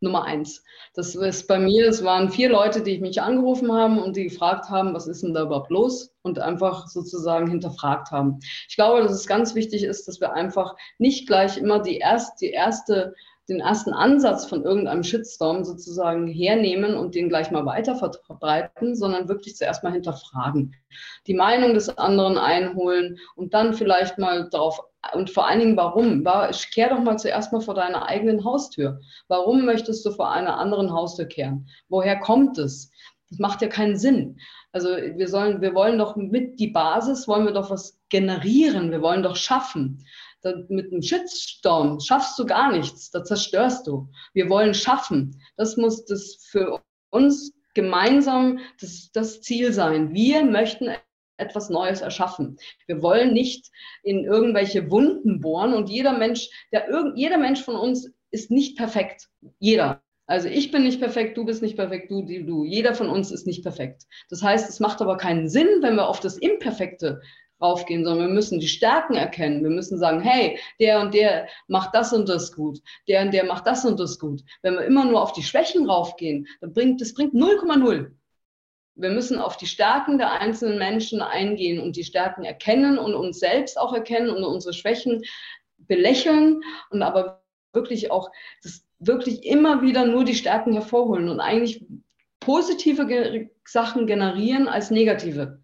Nummer 0.05 0.25
eins. 0.25 0.63
Das 0.95 1.17
ist 1.17 1.49
bei 1.49 1.59
mir, 1.59 1.89
es 1.89 2.05
waren 2.05 2.31
vier 2.31 2.51
Leute, 2.51 2.83
die 2.83 2.99
mich 2.99 3.21
angerufen 3.21 3.73
haben 3.73 3.99
und 3.99 4.17
die 4.17 4.25
gefragt 4.25 4.71
haben, 4.71 4.95
was 4.95 5.09
ist 5.09 5.25
denn 5.25 5.35
da 5.35 5.43
überhaupt 5.43 5.71
los? 5.71 6.15
Und 6.23 6.39
einfach 6.39 6.87
sozusagen 6.87 7.49
hinterfragt 7.49 8.13
haben. 8.13 8.39
Ich 8.69 8.77
glaube, 8.77 9.03
dass 9.03 9.13
es 9.13 9.27
ganz 9.27 9.55
wichtig 9.55 9.83
ist, 9.83 10.07
dass 10.07 10.21
wir 10.21 10.33
einfach 10.33 10.77
nicht 10.99 11.27
gleich 11.27 11.59
immer 11.59 11.81
die, 11.81 11.97
erst, 11.97 12.41
die 12.41 12.51
erste 12.51 13.15
den 13.49 13.61
ersten 13.61 13.93
Ansatz 13.93 14.47
von 14.47 14.65
irgendeinem 14.65 15.03
Shitstorm 15.03 15.65
sozusagen 15.65 16.27
hernehmen 16.27 16.95
und 16.95 17.15
den 17.15 17.29
gleich 17.29 17.51
mal 17.51 17.67
weiter 17.67 17.95
verbreiten, 17.97 18.97
sondern 18.97 19.29
wirklich 19.29 19.57
zuerst 19.57 19.85
mal 19.85 19.93
hinterfragen, 19.93 20.75
die 21.27 21.35
Meinung 21.35 21.75
des 21.75 21.91
anderen 21.99 22.39
einholen 22.39 23.19
und 23.37 23.53
dann 23.53 23.75
vielleicht 23.75 24.19
mal 24.19 24.49
darauf 24.49 24.81
und 25.15 25.31
vor 25.31 25.47
allen 25.47 25.61
Dingen, 25.61 25.77
warum? 25.77 26.25
Kehr 26.73 26.91
doch 26.91 27.01
mal 27.01 27.19
zuerst 27.19 27.53
mal 27.53 27.61
vor 27.61 27.75
deiner 27.75 28.07
eigenen 28.07 28.45
Haustür. 28.45 29.01
Warum 29.29 29.65
möchtest 29.65 30.05
du 30.05 30.11
vor 30.11 30.31
einer 30.33 30.59
anderen 30.59 30.93
Haustür 30.93 31.27
kehren? 31.27 31.69
Woher 31.89 32.19
kommt 32.19 32.59
es? 32.59 32.91
Das 33.31 33.39
macht 33.39 33.63
ja 33.63 33.69
keinen 33.69 33.97
Sinn. 33.97 34.39
Also 34.73 34.89
wir 34.89 35.29
sollen, 35.29 35.61
wir 35.61 35.75
wollen 35.75 35.99
doch 35.99 36.17
mit 36.17 36.59
die 36.59 36.69
Basis, 36.69 37.29
wollen 37.29 37.47
wir 37.47 37.53
doch 37.53 37.71
was 37.71 37.99
generieren. 38.09 38.91
Wir 38.91 39.03
wollen 39.03 39.23
doch 39.23 39.37
schaffen. 39.37 40.05
mit 40.69 40.93
einem 40.93 41.03
Shitstorm 41.03 42.01
schaffst 42.01 42.39
du 42.39 42.45
gar 42.45 42.73
nichts. 42.73 43.11
Da 43.11 43.25
zerstörst 43.25 43.87
du. 43.87 44.09
Wir 44.33 44.49
wollen 44.49 44.75
schaffen. 44.75 45.41
Das 45.57 45.77
muss 45.77 46.05
das 46.05 46.37
für 46.51 46.83
uns 47.11 47.53
gemeinsam 47.75 48.59
das, 48.81 49.11
das 49.13 49.41
Ziel 49.43 49.73
sein. 49.73 50.13
Wir 50.13 50.45
möchten 50.45 50.89
etwas 51.37 51.71
Neues 51.71 52.01
erschaffen. 52.01 52.59
Wir 52.87 53.03
wollen 53.03 53.33
nicht 53.33 53.71
in 54.03 54.25
irgendwelche 54.25 54.91
Wunden 54.91 55.41
bohren 55.41 55.75
und 55.75 55.89
jeder 55.89 56.17
Mensch, 56.17 56.49
der 56.73 56.89
irgend, 56.89 57.19
jeder 57.19 57.39
Mensch 57.39 57.63
von 57.63 57.77
uns 57.77 58.13
ist 58.31 58.51
nicht 58.51 58.77
perfekt. 58.77 59.29
Jeder. 59.59 60.03
Also 60.27 60.49
ich 60.49 60.71
bin 60.71 60.85
nicht 60.85 61.01
perfekt, 61.01 61.37
du 61.37 61.45
bist 61.45 61.63
nicht 61.63 61.77
perfekt, 61.77 62.11
du, 62.11 62.23
du, 62.23 62.45
du. 62.45 62.65
Jeder 62.65 62.95
von 62.95 63.11
uns 63.11 63.31
ist 63.31 63.47
nicht 63.47 63.63
perfekt. 63.63 64.05
Das 64.31 64.43
heißt, 64.43 64.69
es 64.69 64.81
macht 64.81 65.03
aber 65.03 65.17
keinen 65.19 65.49
Sinn, 65.49 65.69
wenn 65.81 65.97
wir 65.97 66.09
auf 66.09 66.21
das 66.21 66.39
Imperfekte 66.39 67.21
raufgehen, 67.61 68.05
sondern 68.05 68.29
wir 68.29 68.35
müssen 68.35 68.59
die 68.59 68.69
Stärken 68.69 69.15
erkennen. 69.15 69.63
Wir 69.63 69.71
müssen 69.71 69.99
sagen, 69.99 70.21
hey, 70.21 70.59
der 70.81 71.01
und 71.01 71.15
der 71.15 71.49
macht 71.69 71.95
das 71.95 72.13
und 72.13 72.29
das 72.29 72.53
gut, 72.53 72.81
der 73.07 73.23
und 73.23 73.33
der 73.33 73.45
macht 73.45 73.67
das 73.67 73.85
und 73.85 74.01
das 74.01 74.19
gut. 74.19 74.43
Wenn 74.63 74.75
wir 74.75 74.85
immer 74.85 75.05
nur 75.05 75.23
auf 75.23 75.33
die 75.33 75.43
Schwächen 75.43 75.89
raufgehen, 75.89 76.47
dann 76.61 76.73
bringt 76.73 77.01
das 77.01 77.15
bringt 77.15 77.35
0,0 77.35 78.11
wir 78.97 79.11
müssen 79.11 79.39
auf 79.39 79.57
die 79.57 79.67
Stärken 79.67 80.19
der 80.19 80.33
einzelnen 80.33 80.79
Menschen 80.79 81.21
eingehen 81.21 81.81
und 81.81 81.97
die 81.97 82.05
Stärken 82.05 82.45
erkennen 82.45 82.99
und 82.99 83.15
uns 83.15 83.41
selbst 83.41 83.79
auch 83.79 83.93
erkennen 83.93 84.31
und 84.31 84.45
unsere 84.45 84.73
Schwächen 84.73 85.23
belächeln 85.79 86.63
und 86.91 87.03
aber 87.03 87.43
wirklich 87.73 88.11
auch 88.11 88.31
das 88.63 88.87
wirklich 89.01 89.45
immer 89.45 89.83
wieder 89.83 90.07
nur 90.07 90.25
die 90.25 90.35
Stärken 90.35 90.73
hervorholen 90.73 91.29
und 91.29 91.41
eigentlich 91.41 91.85
positive 92.41 93.07
Ge 93.07 93.51
Sachen 93.67 94.07
generieren 94.07 94.69
als 94.69 94.91
negative. 94.91 95.63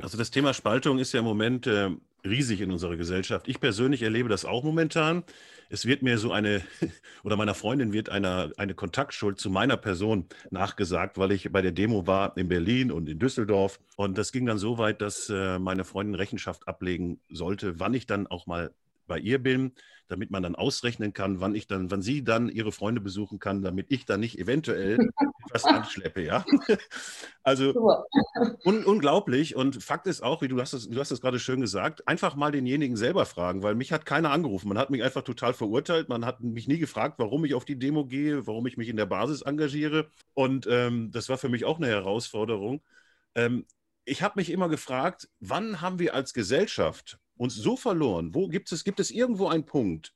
Also 0.00 0.16
das 0.16 0.30
Thema 0.30 0.54
Spaltung 0.54 0.98
ist 0.98 1.12
ja 1.12 1.18
im 1.18 1.26
Moment 1.26 1.66
äh, 1.66 1.90
riesig 2.24 2.60
in 2.60 2.70
unserer 2.70 2.96
Gesellschaft. 2.96 3.48
Ich 3.48 3.60
persönlich 3.60 4.02
erlebe 4.02 4.28
das 4.28 4.44
auch 4.44 4.62
momentan. 4.62 5.24
Es 5.68 5.86
wird 5.86 6.02
mir 6.02 6.18
so 6.18 6.32
eine, 6.32 6.62
oder 7.24 7.36
meiner 7.36 7.54
Freundin 7.54 7.92
wird 7.92 8.08
eine, 8.08 8.52
eine 8.56 8.74
Kontaktschuld 8.74 9.38
zu 9.38 9.50
meiner 9.50 9.76
Person 9.76 10.26
nachgesagt, 10.50 11.18
weil 11.18 11.32
ich 11.32 11.50
bei 11.50 11.62
der 11.62 11.72
Demo 11.72 12.06
war 12.06 12.36
in 12.36 12.48
Berlin 12.48 12.92
und 12.92 13.08
in 13.08 13.18
Düsseldorf. 13.18 13.80
Und 13.96 14.18
das 14.18 14.32
ging 14.32 14.46
dann 14.46 14.58
so 14.58 14.78
weit, 14.78 15.00
dass 15.00 15.28
äh, 15.30 15.58
meine 15.58 15.84
Freundin 15.84 16.14
Rechenschaft 16.14 16.68
ablegen 16.68 17.20
sollte, 17.30 17.80
wann 17.80 17.94
ich 17.94 18.06
dann 18.06 18.26
auch 18.26 18.46
mal 18.46 18.72
bei 19.06 19.18
ihr 19.18 19.38
bin, 19.38 19.72
damit 20.12 20.30
man 20.30 20.42
dann 20.42 20.54
ausrechnen 20.54 21.14
kann, 21.14 21.40
wann 21.40 21.54
ich 21.54 21.66
dann, 21.66 21.90
wann 21.90 22.02
sie 22.02 22.22
dann 22.22 22.50
ihre 22.50 22.70
Freunde 22.70 23.00
besuchen 23.00 23.38
kann, 23.38 23.62
damit 23.62 23.86
ich 23.88 24.04
dann 24.04 24.20
nicht 24.20 24.38
eventuell 24.38 24.98
etwas 25.46 25.64
anschleppe, 25.64 26.22
ja. 26.22 26.44
Also 27.42 27.72
un 28.64 28.84
unglaublich. 28.84 29.56
Und 29.56 29.82
Fakt 29.82 30.06
ist 30.06 30.22
auch, 30.22 30.42
wie 30.42 30.48
du 30.48 30.60
hast 30.60 30.74
es, 30.74 30.88
du 30.88 31.00
hast 31.00 31.10
es 31.10 31.20
gerade 31.20 31.40
schön 31.40 31.60
gesagt, 31.60 32.06
einfach 32.06 32.36
mal 32.36 32.52
denjenigen 32.52 32.96
selber 32.96 33.26
fragen, 33.26 33.62
weil 33.62 33.74
mich 33.74 33.90
hat 33.90 34.06
keiner 34.06 34.30
angerufen. 34.30 34.68
Man 34.68 34.78
hat 34.78 34.90
mich 34.90 35.02
einfach 35.02 35.22
total 35.22 35.54
verurteilt. 35.54 36.08
Man 36.08 36.24
hat 36.24 36.40
mich 36.40 36.68
nie 36.68 36.78
gefragt, 36.78 37.14
warum 37.18 37.44
ich 37.44 37.54
auf 37.54 37.64
die 37.64 37.78
Demo 37.78 38.04
gehe, 38.04 38.46
warum 38.46 38.66
ich 38.66 38.76
mich 38.76 38.88
in 38.88 38.96
der 38.96 39.06
Basis 39.06 39.42
engagiere. 39.42 40.08
Und 40.34 40.68
ähm, 40.70 41.10
das 41.10 41.28
war 41.28 41.38
für 41.38 41.48
mich 41.48 41.64
auch 41.64 41.78
eine 41.78 41.88
Herausforderung. 41.88 42.82
Ähm, 43.34 43.66
ich 44.04 44.22
habe 44.22 44.34
mich 44.36 44.50
immer 44.50 44.68
gefragt, 44.68 45.28
wann 45.40 45.80
haben 45.80 45.98
wir 45.98 46.14
als 46.14 46.34
Gesellschaft 46.34 47.18
uns 47.42 47.56
so 47.56 47.76
verloren? 47.76 48.34
Wo 48.34 48.48
gibt 48.48 48.70
es, 48.70 48.84
gibt 48.84 49.00
es 49.00 49.10
irgendwo 49.10 49.48
einen 49.48 49.66
Punkt, 49.66 50.14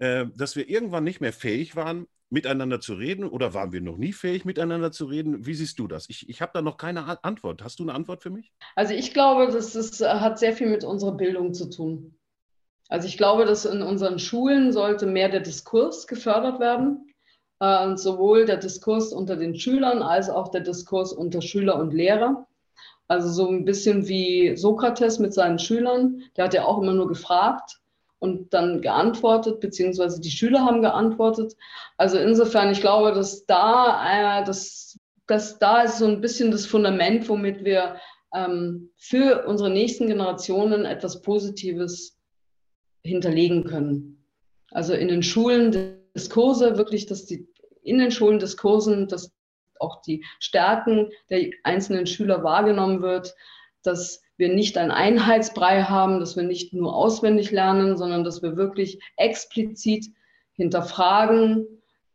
äh, 0.00 0.26
dass 0.34 0.56
wir 0.56 0.68
irgendwann 0.68 1.04
nicht 1.04 1.20
mehr 1.20 1.32
fähig 1.32 1.76
waren, 1.76 2.06
miteinander 2.30 2.80
zu 2.80 2.94
reden 2.94 3.24
oder 3.24 3.52
waren 3.52 3.72
wir 3.72 3.82
noch 3.82 3.98
nie 3.98 4.14
fähig, 4.14 4.46
miteinander 4.46 4.90
zu 4.90 5.04
reden? 5.04 5.44
Wie 5.44 5.52
siehst 5.52 5.78
du 5.78 5.86
das? 5.86 6.08
Ich, 6.08 6.30
ich 6.30 6.40
habe 6.40 6.52
da 6.54 6.62
noch 6.62 6.78
keine 6.78 7.22
Antwort. 7.22 7.62
Hast 7.62 7.78
du 7.78 7.82
eine 7.82 7.92
Antwort 7.92 8.22
für 8.22 8.30
mich? 8.30 8.52
Also 8.74 8.94
ich 8.94 9.12
glaube, 9.12 9.52
das 9.52 9.76
ist, 9.76 10.00
hat 10.00 10.38
sehr 10.38 10.54
viel 10.54 10.70
mit 10.70 10.82
unserer 10.82 11.12
Bildung 11.12 11.52
zu 11.52 11.68
tun. 11.68 12.14
Also 12.88 13.06
ich 13.06 13.18
glaube, 13.18 13.44
dass 13.44 13.66
in 13.66 13.82
unseren 13.82 14.18
Schulen 14.18 14.72
sollte 14.72 15.06
mehr 15.06 15.28
der 15.28 15.40
Diskurs 15.40 16.06
gefördert 16.06 16.58
werden. 16.58 17.06
Äh, 17.60 17.96
sowohl 17.96 18.46
der 18.46 18.56
Diskurs 18.56 19.12
unter 19.12 19.36
den 19.36 19.54
Schülern 19.54 20.02
als 20.02 20.30
auch 20.30 20.48
der 20.48 20.62
Diskurs 20.62 21.12
unter 21.12 21.42
Schüler 21.42 21.78
und 21.78 21.92
Lehrer. 21.92 22.46
Also 23.12 23.28
so 23.28 23.46
ein 23.46 23.66
bisschen 23.66 24.08
wie 24.08 24.56
Sokrates 24.56 25.18
mit 25.18 25.34
seinen 25.34 25.58
Schülern. 25.58 26.22
Der 26.34 26.46
hat 26.46 26.54
ja 26.54 26.64
auch 26.64 26.80
immer 26.80 26.94
nur 26.94 27.08
gefragt 27.08 27.78
und 28.20 28.54
dann 28.54 28.80
geantwortet, 28.80 29.60
beziehungsweise 29.60 30.18
die 30.18 30.30
Schüler 30.30 30.64
haben 30.64 30.80
geantwortet. 30.80 31.52
Also 31.98 32.16
insofern, 32.16 32.72
ich 32.72 32.80
glaube, 32.80 33.12
dass 33.12 33.44
da, 33.44 34.40
äh, 34.40 34.44
das, 34.46 34.98
dass 35.26 35.58
da 35.58 35.82
ist 35.82 35.98
so 35.98 36.06
ein 36.06 36.22
bisschen 36.22 36.50
das 36.52 36.64
Fundament, 36.64 37.28
womit 37.28 37.66
wir 37.66 37.96
ähm, 38.34 38.88
für 38.96 39.44
unsere 39.46 39.68
nächsten 39.68 40.06
Generationen 40.06 40.86
etwas 40.86 41.20
Positives 41.20 42.18
hinterlegen 43.04 43.64
können. 43.64 44.24
Also 44.70 44.94
in 44.94 45.08
den 45.08 45.22
Schulen 45.22 45.98
Diskurse, 46.14 46.78
wirklich, 46.78 47.04
dass 47.04 47.26
die 47.26 47.46
in 47.82 47.98
den 47.98 48.10
Schulen 48.10 48.38
Diskursen, 48.38 49.06
dass 49.06 49.30
auch 49.82 50.00
die 50.02 50.24
Stärken 50.38 51.10
der 51.30 51.50
einzelnen 51.64 52.06
Schüler 52.06 52.42
wahrgenommen 52.44 53.02
wird, 53.02 53.34
dass 53.82 54.22
wir 54.36 54.48
nicht 54.48 54.78
einen 54.78 54.90
Einheitsbrei 54.90 55.82
haben, 55.82 56.20
dass 56.20 56.36
wir 56.36 56.42
nicht 56.42 56.72
nur 56.72 56.94
auswendig 56.94 57.50
lernen, 57.50 57.96
sondern 57.96 58.24
dass 58.24 58.42
wir 58.42 58.56
wirklich 58.56 59.00
explizit 59.16 60.06
hinterfragen, 60.54 61.66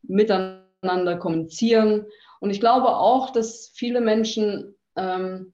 miteinander 0.02 1.18
kommunizieren. 1.18 2.06
Und 2.40 2.50
ich 2.50 2.60
glaube 2.60 2.96
auch, 2.96 3.32
dass 3.32 3.72
viele 3.74 4.02
Menschen, 4.02 4.76
ähm, 4.96 5.54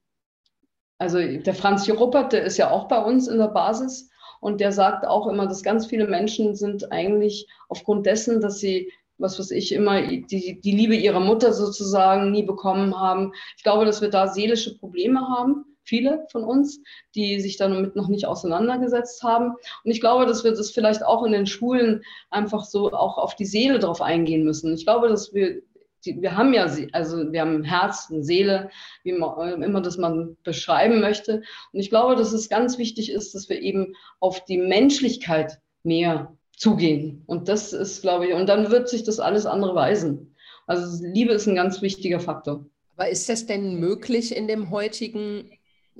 also 0.98 1.18
der 1.18 1.54
Franz 1.54 1.88
Ruppert, 1.88 2.32
der 2.32 2.44
ist 2.44 2.56
ja 2.56 2.70
auch 2.70 2.88
bei 2.88 3.02
uns 3.02 3.28
in 3.28 3.38
der 3.38 3.48
Basis 3.48 4.10
und 4.40 4.60
der 4.60 4.72
sagt 4.72 5.06
auch 5.06 5.26
immer, 5.26 5.46
dass 5.46 5.62
ganz 5.62 5.86
viele 5.86 6.06
Menschen 6.06 6.54
sind 6.54 6.92
eigentlich 6.92 7.48
aufgrund 7.68 8.06
dessen, 8.06 8.40
dass 8.40 8.58
sie 8.58 8.92
was 9.18 9.38
weiß 9.38 9.50
ich, 9.52 9.72
immer 9.72 10.02
die, 10.02 10.60
die 10.60 10.72
Liebe 10.72 10.96
ihrer 10.96 11.20
Mutter 11.20 11.52
sozusagen 11.52 12.30
nie 12.30 12.42
bekommen 12.42 12.98
haben. 12.98 13.32
Ich 13.56 13.62
glaube, 13.62 13.84
dass 13.84 14.00
wir 14.00 14.10
da 14.10 14.28
seelische 14.28 14.76
Probleme 14.76 15.20
haben, 15.28 15.64
viele 15.84 16.26
von 16.30 16.44
uns, 16.44 16.80
die 17.14 17.40
sich 17.40 17.56
damit 17.56 17.94
noch 17.94 18.08
nicht 18.08 18.26
auseinandergesetzt 18.26 19.22
haben. 19.22 19.54
Und 19.84 19.90
ich 19.90 20.00
glaube, 20.00 20.26
dass 20.26 20.44
wir 20.44 20.52
das 20.52 20.70
vielleicht 20.70 21.04
auch 21.04 21.24
in 21.24 21.32
den 21.32 21.46
Schulen 21.46 22.02
einfach 22.30 22.64
so 22.64 22.92
auch 22.92 23.18
auf 23.18 23.36
die 23.36 23.46
Seele 23.46 23.78
drauf 23.78 24.00
eingehen 24.00 24.44
müssen. 24.44 24.74
Ich 24.74 24.84
glaube, 24.84 25.08
dass 25.08 25.32
wir 25.34 25.62
wir 26.06 26.36
haben 26.36 26.52
ja, 26.52 26.70
also 26.92 27.32
wir 27.32 27.40
haben 27.40 27.64
Herz 27.64 28.08
und 28.10 28.24
Seele, 28.24 28.70
wie 29.04 29.12
man, 29.12 29.62
immer 29.62 29.80
das 29.80 29.96
man 29.96 30.36
beschreiben 30.42 31.00
möchte. 31.00 31.42
Und 31.72 31.80
ich 31.80 31.88
glaube, 31.88 32.14
dass 32.14 32.32
es 32.32 32.50
ganz 32.50 32.76
wichtig 32.76 33.10
ist, 33.10 33.34
dass 33.34 33.48
wir 33.48 33.60
eben 33.60 33.94
auf 34.20 34.44
die 34.44 34.58
Menschlichkeit 34.58 35.60
mehr 35.82 36.36
zugehen. 36.56 37.22
Und 37.26 37.48
das 37.48 37.72
ist, 37.72 38.02
glaube 38.02 38.26
ich, 38.26 38.34
und 38.34 38.48
dann 38.48 38.70
wird 38.70 38.88
sich 38.88 39.04
das 39.04 39.20
alles 39.20 39.46
andere 39.46 39.74
weisen. 39.74 40.34
Also 40.66 41.04
Liebe 41.04 41.32
ist 41.32 41.46
ein 41.46 41.54
ganz 41.54 41.82
wichtiger 41.82 42.20
Faktor. 42.20 42.64
Aber 42.96 43.08
ist 43.08 43.28
das 43.28 43.46
denn 43.46 43.80
möglich 43.80 44.34
in 44.34 44.46
dem 44.46 44.70
heutigen 44.70 45.50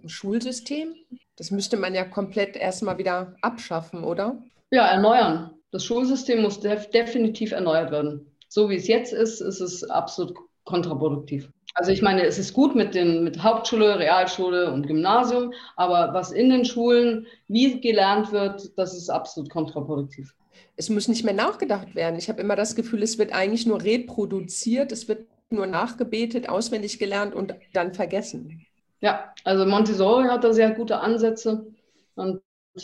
Schulsystem? 0.06 0.94
Das 1.36 1.50
müsste 1.50 1.76
man 1.76 1.94
ja 1.94 2.04
komplett 2.04 2.56
erstmal 2.56 2.98
wieder 2.98 3.34
abschaffen, 3.42 4.04
oder? 4.04 4.42
Ja, 4.70 4.86
erneuern. 4.86 5.50
Das 5.72 5.84
Schulsystem 5.84 6.42
muss 6.42 6.60
def 6.60 6.88
definitiv 6.90 7.52
erneuert 7.52 7.90
werden. 7.90 8.30
So 8.48 8.70
wie 8.70 8.76
es 8.76 8.86
jetzt 8.86 9.12
ist, 9.12 9.40
ist 9.40 9.60
es 9.60 9.82
absolut 9.84 10.36
kontraproduktiv. 10.64 11.50
Also 11.74 11.90
ich 11.90 12.02
meine, 12.02 12.22
es 12.22 12.38
ist 12.38 12.54
gut 12.54 12.76
mit, 12.76 12.94
den, 12.94 13.24
mit 13.24 13.42
Hauptschule, 13.42 13.98
Realschule 13.98 14.72
und 14.72 14.86
Gymnasium, 14.86 15.52
aber 15.74 16.14
was 16.14 16.30
in 16.30 16.50
den 16.50 16.64
Schulen, 16.64 17.26
wie 17.48 17.80
gelernt 17.80 18.30
wird, 18.30 18.70
das 18.78 18.96
ist 18.96 19.10
absolut 19.10 19.50
kontraproduktiv 19.50 20.32
es 20.76 20.90
muss 20.90 21.08
nicht 21.08 21.24
mehr 21.24 21.34
nachgedacht 21.34 21.94
werden. 21.94 22.16
Ich 22.16 22.28
habe 22.28 22.40
immer 22.40 22.56
das 22.56 22.74
Gefühl, 22.74 23.02
es 23.02 23.18
wird 23.18 23.32
eigentlich 23.32 23.66
nur 23.66 23.82
reproduziert, 23.82 24.92
es 24.92 25.08
wird 25.08 25.26
nur 25.50 25.66
nachgebetet, 25.66 26.48
auswendig 26.48 26.98
gelernt 26.98 27.34
und 27.34 27.54
dann 27.72 27.94
vergessen. 27.94 28.66
Ja, 29.00 29.32
also 29.44 29.66
Montessori 29.66 30.28
hat 30.28 30.44
da 30.44 30.52
sehr 30.52 30.70
gute 30.70 30.98
Ansätze 31.00 31.66
und 32.14 32.40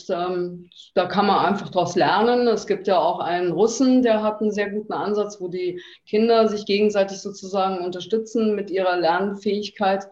ähm, 0.09 0.70
da 0.94 1.06
kann 1.06 1.26
man 1.26 1.44
einfach 1.44 1.68
daraus 1.70 1.96
lernen. 1.96 2.46
Es 2.46 2.66
gibt 2.66 2.87
ja 2.87 2.98
auch 2.98 3.18
einen 3.18 3.52
Russen, 3.52 4.02
der 4.02 4.22
hat 4.22 4.40
einen 4.40 4.52
sehr 4.52 4.70
guten 4.70 4.92
Ansatz, 4.92 5.40
wo 5.40 5.48
die 5.48 5.83
Kinder 6.06 6.48
sich 6.48 6.64
gegenseitig 6.64 7.18
sozusagen 7.20 7.85
unterstützen 7.85 8.54
mit 8.54 8.70
ihrer 8.70 8.96
Lernfähigkeit. 8.96 10.06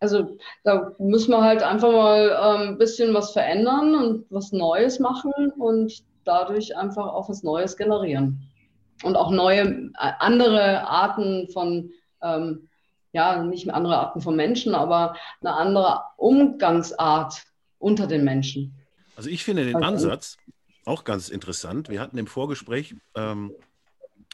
Also 0.00 0.36
da 0.64 0.92
müssen 0.98 1.30
wir 1.30 1.42
halt 1.42 1.62
einfach 1.62 1.90
mal 1.90 2.28
ähm, 2.28 2.68
ein 2.70 2.78
bisschen 2.78 3.14
was 3.14 3.32
verändern 3.32 3.94
und 3.94 4.26
was 4.28 4.52
Neues 4.52 4.98
machen 4.98 5.32
und 5.56 6.04
dadurch 6.24 6.76
einfach 6.76 7.06
auch 7.06 7.28
was 7.28 7.42
Neues 7.42 7.76
generieren. 7.76 8.48
Und 9.02 9.16
auch 9.16 9.30
neue, 9.30 9.62
äh, 9.62 10.12
andere 10.18 10.86
Arten 10.86 11.48
von, 11.48 11.90
ähm, 12.22 12.68
ja, 13.12 13.42
nicht 13.42 13.68
andere 13.72 13.98
Arten 13.98 14.20
von 14.20 14.36
Menschen, 14.36 14.74
aber 14.74 15.16
eine 15.40 15.54
andere 15.54 16.02
Umgangsart 16.16 17.42
unter 17.78 18.06
den 18.06 18.24
Menschen. 18.24 18.74
Also 19.16 19.28
ich 19.30 19.44
finde 19.44 19.64
den 19.64 19.76
also, 19.76 20.08
Ansatz 20.08 20.38
auch 20.84 21.04
ganz 21.04 21.28
interessant. 21.28 21.88
Wir 21.88 22.00
hatten 22.00 22.18
im 22.18 22.26
Vorgespräch 22.26 22.94
ähm, 23.14 23.52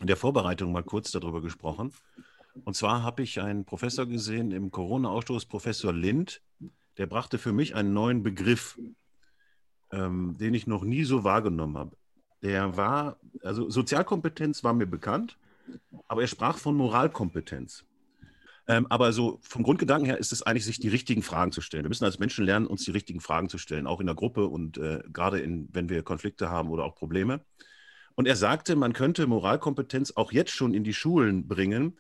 in 0.01 0.07
der 0.07 0.17
Vorbereitung 0.17 0.73
mal 0.73 0.83
kurz 0.83 1.11
darüber 1.11 1.41
gesprochen. 1.41 1.93
Und 2.65 2.75
zwar 2.75 3.03
habe 3.03 3.23
ich 3.23 3.41
einen 3.41 3.65
Professor 3.65 4.07
gesehen 4.07 4.51
im 4.51 4.71
Corona-Ausstoß, 4.71 5.47
Professor 5.47 5.93
Lind, 5.93 6.43
der 6.99 7.07
brachte 7.07 7.39
für 7.39 7.53
mich 7.53 7.75
einen 7.75 7.93
neuen 7.93 8.23
Begriff 8.23 8.79
ähm, 9.93 10.37
den 10.39 10.55
ich 10.55 10.67
noch 10.67 10.85
nie 10.85 11.05
so 11.05 11.25
wahrgenommen 11.25 11.77
habe. 11.77 11.97
Der 12.43 12.77
war, 12.77 13.19
also 13.43 13.69
Sozialkompetenz 13.69 14.65
war 14.65 14.73
mir 14.73 14.87
bekannt, 14.87 15.37
aber 16.09 16.23
er 16.23 16.29
sprach 16.29 16.59
von 16.59 16.75
Moralkompetenz. 16.75 17.85
Ähm, 18.67 18.87
aber 18.89 19.13
so 19.13 19.41
vom 19.43 19.63
Grundgedanken 19.63 20.07
her 20.07 20.19
ist 20.19 20.33
es 20.33 20.43
eigentlich, 20.43 20.65
sich 20.65 20.79
die 20.79 20.89
richtigen 20.89 21.23
Fragen 21.23 21.53
zu 21.53 21.61
stellen. 21.61 21.85
Wir 21.85 21.89
müssen 21.89 22.05
als 22.05 22.19
Menschen 22.19 22.45
lernen, 22.45 22.67
uns 22.67 22.85
die 22.85 22.93
richtigen 22.93 23.21
Fragen 23.21 23.49
zu 23.49 23.59
stellen, 23.59 23.87
auch 23.87 24.01
in 24.01 24.07
der 24.07 24.15
Gruppe 24.15 24.47
und 24.47 24.79
äh, 24.79 25.03
gerade 25.13 25.41
in, 25.41 25.69
wenn 25.73 25.89
wir 25.89 26.03
Konflikte 26.03 26.51
haben 26.51 26.71
oder 26.71 26.85
auch 26.85 26.95
Probleme. 26.95 27.45
Und 28.15 28.27
er 28.27 28.37
sagte, 28.37 28.77
man 28.77 28.93
könnte 28.93 29.27
Moralkompetenz 29.27 30.13
auch 30.15 30.31
jetzt 30.33 30.53
schon 30.53 30.75
in 30.75 30.85
die 30.85 30.95
Schulen 30.95 31.49
bringen. 31.49 31.99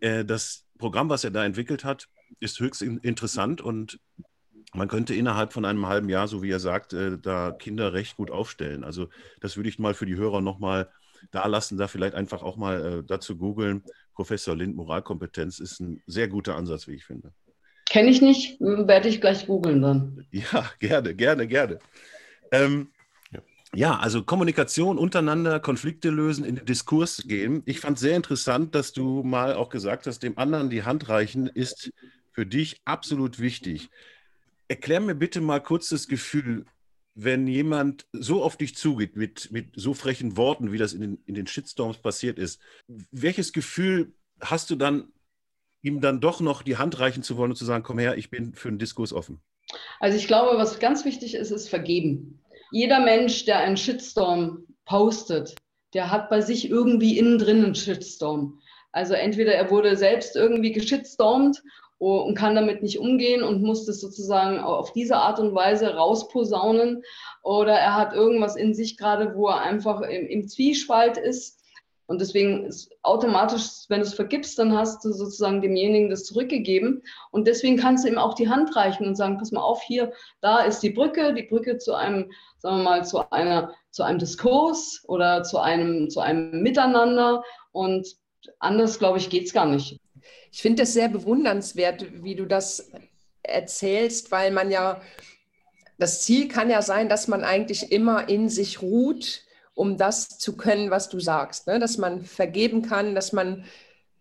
Äh, 0.00 0.24
das 0.24 0.66
Programm, 0.78 1.08
was 1.08 1.24
er 1.24 1.30
da 1.30 1.44
entwickelt 1.44 1.84
hat, 1.84 2.08
ist 2.40 2.60
höchst 2.60 2.82
in, 2.82 2.98
interessant 2.98 3.60
und 3.60 3.98
man 4.76 4.88
könnte 4.88 5.14
innerhalb 5.14 5.52
von 5.52 5.64
einem 5.64 5.86
halben 5.86 6.08
Jahr, 6.08 6.28
so 6.28 6.42
wie 6.42 6.50
er 6.50 6.60
sagt, 6.60 6.92
äh, 6.92 7.18
da 7.18 7.50
Kinder 7.52 7.92
recht 7.92 8.16
gut 8.16 8.30
aufstellen. 8.30 8.84
Also 8.84 9.08
das 9.40 9.56
würde 9.56 9.68
ich 9.68 9.78
mal 9.78 9.94
für 9.94 10.06
die 10.06 10.16
Hörer 10.16 10.40
nochmal 10.40 10.90
da 11.30 11.46
lassen, 11.46 11.78
da 11.78 11.88
vielleicht 11.88 12.14
einfach 12.14 12.42
auch 12.42 12.56
mal 12.56 12.98
äh, 13.00 13.04
dazu 13.04 13.36
googeln. 13.36 13.82
Professor 14.14 14.56
Lind, 14.56 14.76
Moralkompetenz 14.76 15.58
ist 15.58 15.80
ein 15.80 16.02
sehr 16.06 16.28
guter 16.28 16.56
Ansatz, 16.56 16.86
wie 16.86 16.94
ich 16.94 17.04
finde. 17.04 17.32
Kenne 17.88 18.10
ich 18.10 18.20
nicht, 18.20 18.60
werde 18.60 19.08
ich 19.08 19.20
gleich 19.20 19.46
googeln 19.46 19.82
dann. 19.82 20.26
Ja, 20.32 20.70
gerne, 20.78 21.14
gerne, 21.14 21.46
gerne. 21.46 21.78
Ähm, 22.50 22.88
ja. 23.32 23.40
ja, 23.74 23.98
also 23.98 24.24
Kommunikation 24.24 24.98
untereinander, 24.98 25.60
Konflikte 25.60 26.10
lösen, 26.10 26.44
in 26.44 26.56
den 26.56 26.66
Diskurs 26.66 27.24
gehen. 27.26 27.62
Ich 27.64 27.80
fand 27.80 27.98
sehr 27.98 28.16
interessant, 28.16 28.74
dass 28.74 28.92
du 28.92 29.22
mal 29.22 29.54
auch 29.54 29.68
gesagt 29.68 30.06
hast, 30.06 30.22
dem 30.22 30.36
anderen 30.38 30.68
die 30.68 30.82
Hand 30.82 31.08
reichen 31.08 31.46
ist 31.46 31.92
für 32.32 32.44
dich 32.44 32.80
absolut 32.84 33.38
wichtig. 33.38 33.88
Erklär 34.68 35.00
mir 35.00 35.14
bitte 35.14 35.40
mal 35.40 35.60
kurz 35.60 35.88
das 35.88 36.08
Gefühl, 36.08 36.66
wenn 37.14 37.46
jemand 37.46 38.06
so 38.12 38.42
auf 38.42 38.56
dich 38.56 38.76
zugeht 38.76 39.16
mit, 39.16 39.50
mit 39.50 39.68
so 39.74 39.94
frechen 39.94 40.36
Worten, 40.36 40.70
wie 40.70 40.78
das 40.78 40.92
in 40.92 41.00
den, 41.00 41.18
in 41.24 41.34
den 41.34 41.46
Shitstorms 41.46 41.98
passiert 41.98 42.38
ist. 42.38 42.60
Welches 43.10 43.52
Gefühl 43.52 44.12
hast 44.40 44.68
du 44.70 44.76
dann, 44.76 45.12
ihm 45.82 46.00
dann 46.00 46.20
doch 46.20 46.40
noch 46.40 46.62
die 46.62 46.76
Hand 46.76 47.00
reichen 47.00 47.22
zu 47.22 47.36
wollen 47.36 47.52
und 47.52 47.56
zu 47.56 47.64
sagen, 47.64 47.84
komm 47.84 47.98
her, 47.98 48.18
ich 48.18 48.30
bin 48.30 48.54
für 48.54 48.68
einen 48.68 48.78
Diskurs 48.78 49.12
offen? 49.14 49.40
Also 49.98 50.18
ich 50.18 50.26
glaube, 50.26 50.58
was 50.58 50.78
ganz 50.78 51.04
wichtig 51.04 51.34
ist, 51.34 51.50
ist 51.50 51.68
vergeben. 51.68 52.40
Jeder 52.70 53.00
Mensch, 53.00 53.46
der 53.46 53.58
einen 53.60 53.76
Shitstorm 53.76 54.66
postet, 54.84 55.54
der 55.94 56.10
hat 56.10 56.28
bei 56.28 56.42
sich 56.42 56.68
irgendwie 56.68 57.18
innen 57.18 57.38
drin 57.38 57.64
einen 57.64 57.74
Shitstorm. 57.74 58.60
Also 58.92 59.14
entweder 59.14 59.54
er 59.54 59.70
wurde 59.70 59.96
selbst 59.96 60.36
irgendwie 60.36 60.72
geschitstormt 60.72 61.62
und 61.98 62.34
kann 62.34 62.54
damit 62.54 62.82
nicht 62.82 62.98
umgehen 62.98 63.42
und 63.42 63.62
muss 63.62 63.86
das 63.86 64.00
sozusagen 64.00 64.58
auf 64.58 64.92
diese 64.92 65.16
Art 65.16 65.40
und 65.40 65.54
Weise 65.54 65.94
rausposaunen. 65.94 67.02
Oder 67.42 67.72
er 67.72 67.94
hat 67.94 68.12
irgendwas 68.12 68.56
in 68.56 68.74
sich 68.74 68.96
gerade, 68.96 69.34
wo 69.34 69.48
er 69.48 69.60
einfach 69.60 70.02
im, 70.02 70.26
im 70.26 70.48
Zwiespalt 70.48 71.16
ist. 71.16 71.62
Und 72.08 72.20
deswegen 72.20 72.66
ist 72.66 72.92
automatisch, 73.02 73.86
wenn 73.88 74.00
du 74.00 74.06
es 74.06 74.14
vergibst, 74.14 74.58
dann 74.58 74.76
hast 74.76 75.04
du 75.04 75.12
sozusagen 75.12 75.60
demjenigen 75.60 76.08
das 76.08 76.24
zurückgegeben. 76.24 77.02
Und 77.32 77.48
deswegen 77.48 77.76
kannst 77.76 78.04
du 78.04 78.08
ihm 78.08 78.18
auch 78.18 78.34
die 78.34 78.48
Hand 78.48 78.76
reichen 78.76 79.06
und 79.06 79.16
sagen, 79.16 79.38
pass 79.38 79.50
mal 79.50 79.62
auf, 79.62 79.82
hier, 79.82 80.12
da 80.40 80.60
ist 80.60 80.80
die 80.80 80.90
Brücke, 80.90 81.34
die 81.34 81.42
Brücke 81.42 81.78
zu 81.78 81.94
einem, 81.94 82.30
sagen 82.58 82.78
wir 82.78 82.84
mal, 82.84 83.04
zu 83.04 83.28
einer, 83.32 83.72
zu 83.90 84.04
einem 84.04 84.20
Diskurs 84.20 85.02
oder 85.08 85.42
zu 85.42 85.58
einem, 85.58 86.08
zu 86.08 86.20
einem 86.20 86.62
Miteinander. 86.62 87.42
Und 87.72 88.06
anders, 88.60 89.00
glaube 89.00 89.18
ich, 89.18 89.28
geht 89.28 89.46
es 89.46 89.52
gar 89.52 89.66
nicht. 89.66 89.98
Ich 90.52 90.62
finde 90.62 90.84
es 90.84 90.92
sehr 90.92 91.08
bewundernswert, 91.08 92.22
wie 92.22 92.34
du 92.34 92.46
das 92.46 92.90
erzählst, 93.42 94.30
weil 94.30 94.50
man 94.50 94.70
ja, 94.70 95.00
das 95.98 96.22
Ziel 96.22 96.48
kann 96.48 96.70
ja 96.70 96.82
sein, 96.82 97.08
dass 97.08 97.28
man 97.28 97.44
eigentlich 97.44 97.92
immer 97.92 98.28
in 98.28 98.48
sich 98.48 98.82
ruht, 98.82 99.42
um 99.74 99.96
das 99.96 100.38
zu 100.38 100.56
können, 100.56 100.90
was 100.90 101.08
du 101.08 101.20
sagst. 101.20 101.66
Ne? 101.66 101.78
Dass 101.78 101.98
man 101.98 102.24
vergeben 102.24 102.82
kann, 102.82 103.14
dass 103.14 103.32
man, 103.32 103.64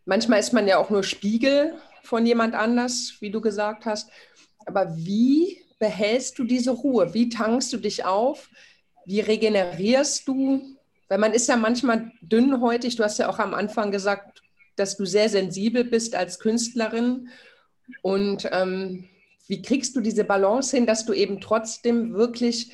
manchmal 0.06 0.40
ist 0.40 0.54
man 0.54 0.68
ja 0.68 0.78
auch 0.78 0.90
nur 0.90 1.04
Spiegel 1.04 1.76
von 2.04 2.26
jemand 2.26 2.56
anders, 2.56 3.16
wie 3.20 3.32
du 3.32 3.42
gesagt 3.42 3.86
hast. 3.86 4.10
Aber 4.66 4.96
wie 4.98 5.62
behältst 5.80 6.38
du 6.40 6.44
diese 6.44 6.72
Ruhe? 6.72 7.14
Wie 7.14 7.30
tankst 7.30 7.72
du 7.74 7.78
dich 7.78 8.06
auf? 8.06 8.50
Wie 9.06 9.20
regenerierst 9.20 10.28
du? 10.28 10.62
Weil 11.08 11.20
man 11.20 11.34
ist 11.34 11.48
ja 11.48 11.56
manchmal 11.56 12.12
dünnhäutig. 12.22 12.96
Du 12.96 13.04
hast 13.04 13.20
ja 13.20 13.30
auch 13.30 13.40
am 13.40 13.54
Anfang 13.54 13.92
gesagt, 13.92 14.42
dass 14.76 14.98
du 14.98 15.06
sehr 15.06 15.30
sensibel 15.30 15.84
bist 15.84 16.16
als 16.16 16.40
Künstlerin. 16.40 17.30
Und 18.02 18.50
ähm, 18.52 19.08
wie 19.48 19.62
kriegst 19.62 19.96
du 19.96 20.02
diese 20.02 20.24
Balance 20.24 20.76
hin, 20.76 20.86
dass 20.86 21.06
du 21.06 21.14
eben 21.14 21.40
trotzdem 21.40 22.14
wirklich 22.14 22.72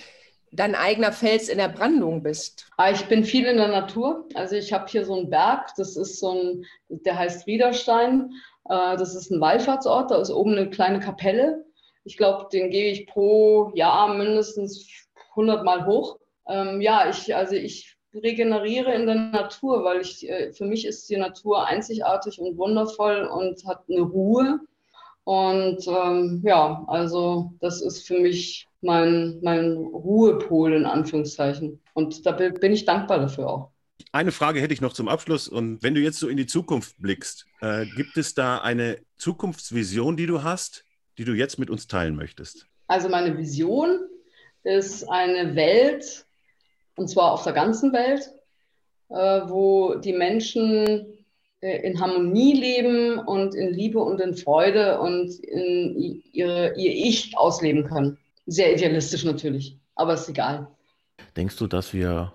dein 0.52 0.76
eigener 0.76 1.12
Fels 1.12 1.50
in 1.50 1.58
der 1.58 1.70
Brandung 1.70 2.24
bist? 2.24 2.68
Ah, 2.78 2.92
ich 2.92 3.06
bin 3.06 3.24
viel 3.24 3.46
in 3.46 3.58
der 3.58 3.70
Natur. 3.70 4.28
Also 4.34 4.56
ich 4.56 4.74
habe 4.74 4.90
hier 4.90 5.06
so 5.06 5.16
einen 5.16 5.30
Berg, 5.30 5.70
das 5.78 5.96
ist 5.96 6.20
so 6.20 6.32
ein, 6.32 6.66
der 6.90 7.18
heißt 7.18 7.48
Riederstein. 7.48 8.32
Äh, 8.66 8.98
das 8.98 9.16
ist 9.16 9.32
ein 9.32 9.42
Wallfahrtsort, 9.42 10.12
da 10.12 10.22
ist 10.22 10.32
oben 10.32 10.58
eine 10.58 10.70
kleine 10.70 11.00
Kapelle. 11.00 11.66
Ich 12.04 12.18
glaube, 12.18 12.48
den 12.52 12.70
gehe 12.70 12.92
ich 12.92 13.08
pro 13.08 13.72
Jahr 13.76 14.14
mindestens 14.14 14.88
100 15.32 15.64
Mal 15.64 15.86
hoch. 15.86 16.18
Ähm, 16.48 16.82
ja, 16.82 17.10
ich, 17.10 17.36
also 17.36 17.56
ich 17.56 17.96
regeneriere 18.14 18.94
in 18.94 19.06
der 19.06 19.16
Natur, 19.16 19.84
weil 19.84 20.02
ich, 20.02 20.28
äh, 20.28 20.52
für 20.54 20.66
mich 20.66 20.86
ist 20.86 21.10
die 21.10 21.18
Natur 21.18 21.66
einzigartig 21.66 22.40
und 22.40 22.58
wundervoll 22.58 23.24
und 23.24 23.66
hat 23.66 23.84
eine 23.90 24.02
Ruhe. 24.02 24.60
Und 25.24 25.86
ähm, 25.88 26.42
ja, 26.44 26.84
also 26.88 27.54
das 27.60 27.82
ist 27.82 28.08
für 28.08 28.20
mich 28.20 28.68
mein, 28.82 29.40
mein 29.42 29.78
Ruhepol 29.78 30.74
in 30.74 30.86
Anführungszeichen. 30.86 31.80
Und 31.94 32.26
da 32.26 32.32
bin 32.32 32.74
ich 32.74 32.86
dankbar 32.86 33.20
dafür 33.20 33.48
auch. 33.48 33.72
Eine 34.12 34.32
Frage 34.32 34.60
hätte 34.60 34.74
ich 34.74 34.82
noch 34.82 34.94
zum 34.94 35.08
Abschluss. 35.08 35.48
Und 35.48 35.84
wenn 35.84 35.94
du 35.94 36.02
jetzt 36.02 36.20
so 36.20 36.28
in 36.28 36.38
die 36.38 36.48
Zukunft 36.48 36.96
blickst, 36.98 37.46
äh, 37.62 37.86
gibt 37.96 38.18
es 38.18 38.34
da 38.34 38.58
eine 38.58 38.98
Zukunftsvision, 39.18 40.18
die 40.18 40.26
du 40.26 40.44
hast, 40.44 40.86
die 41.18 41.24
du 41.24 41.34
jetzt 41.34 41.60
mit 41.60 41.70
uns 41.70 41.88
teilen 41.88 42.16
möchtest? 42.16 42.68
Also 42.88 43.08
meine 43.08 43.38
Vision 43.38 44.00
ist 44.64 45.10
eine 45.10 45.56
Welt, 45.56 46.26
und 46.96 47.10
zwar 47.10 47.32
auf 47.32 47.44
der 47.44 47.54
ganzen 47.54 47.94
Welt, 47.94 48.32
äh, 49.10 49.50
wo 49.50 49.96
die 49.96 50.14
Menschen 50.14 51.26
äh, 51.62 51.88
in 51.88 52.00
Harmonie 52.00 52.54
leben 52.54 53.20
und 53.20 53.56
in 53.56 53.74
Liebe 53.74 54.00
und 54.00 54.20
in 54.20 54.36
Freude 54.36 55.00
und 55.00 55.32
in 55.40 56.24
ihre, 56.32 56.76
ihr 56.76 56.92
Ich 56.92 57.38
ausleben 57.38 57.86
können. 57.86 58.18
Sehr 58.46 58.74
idealistisch 58.74 59.24
natürlich, 59.24 59.78
aber 59.96 60.16
ist 60.16 60.30
egal. 60.30 60.68
Denkst 61.36 61.58
du, 61.58 61.68
dass 61.68 61.94
wir, 61.94 62.34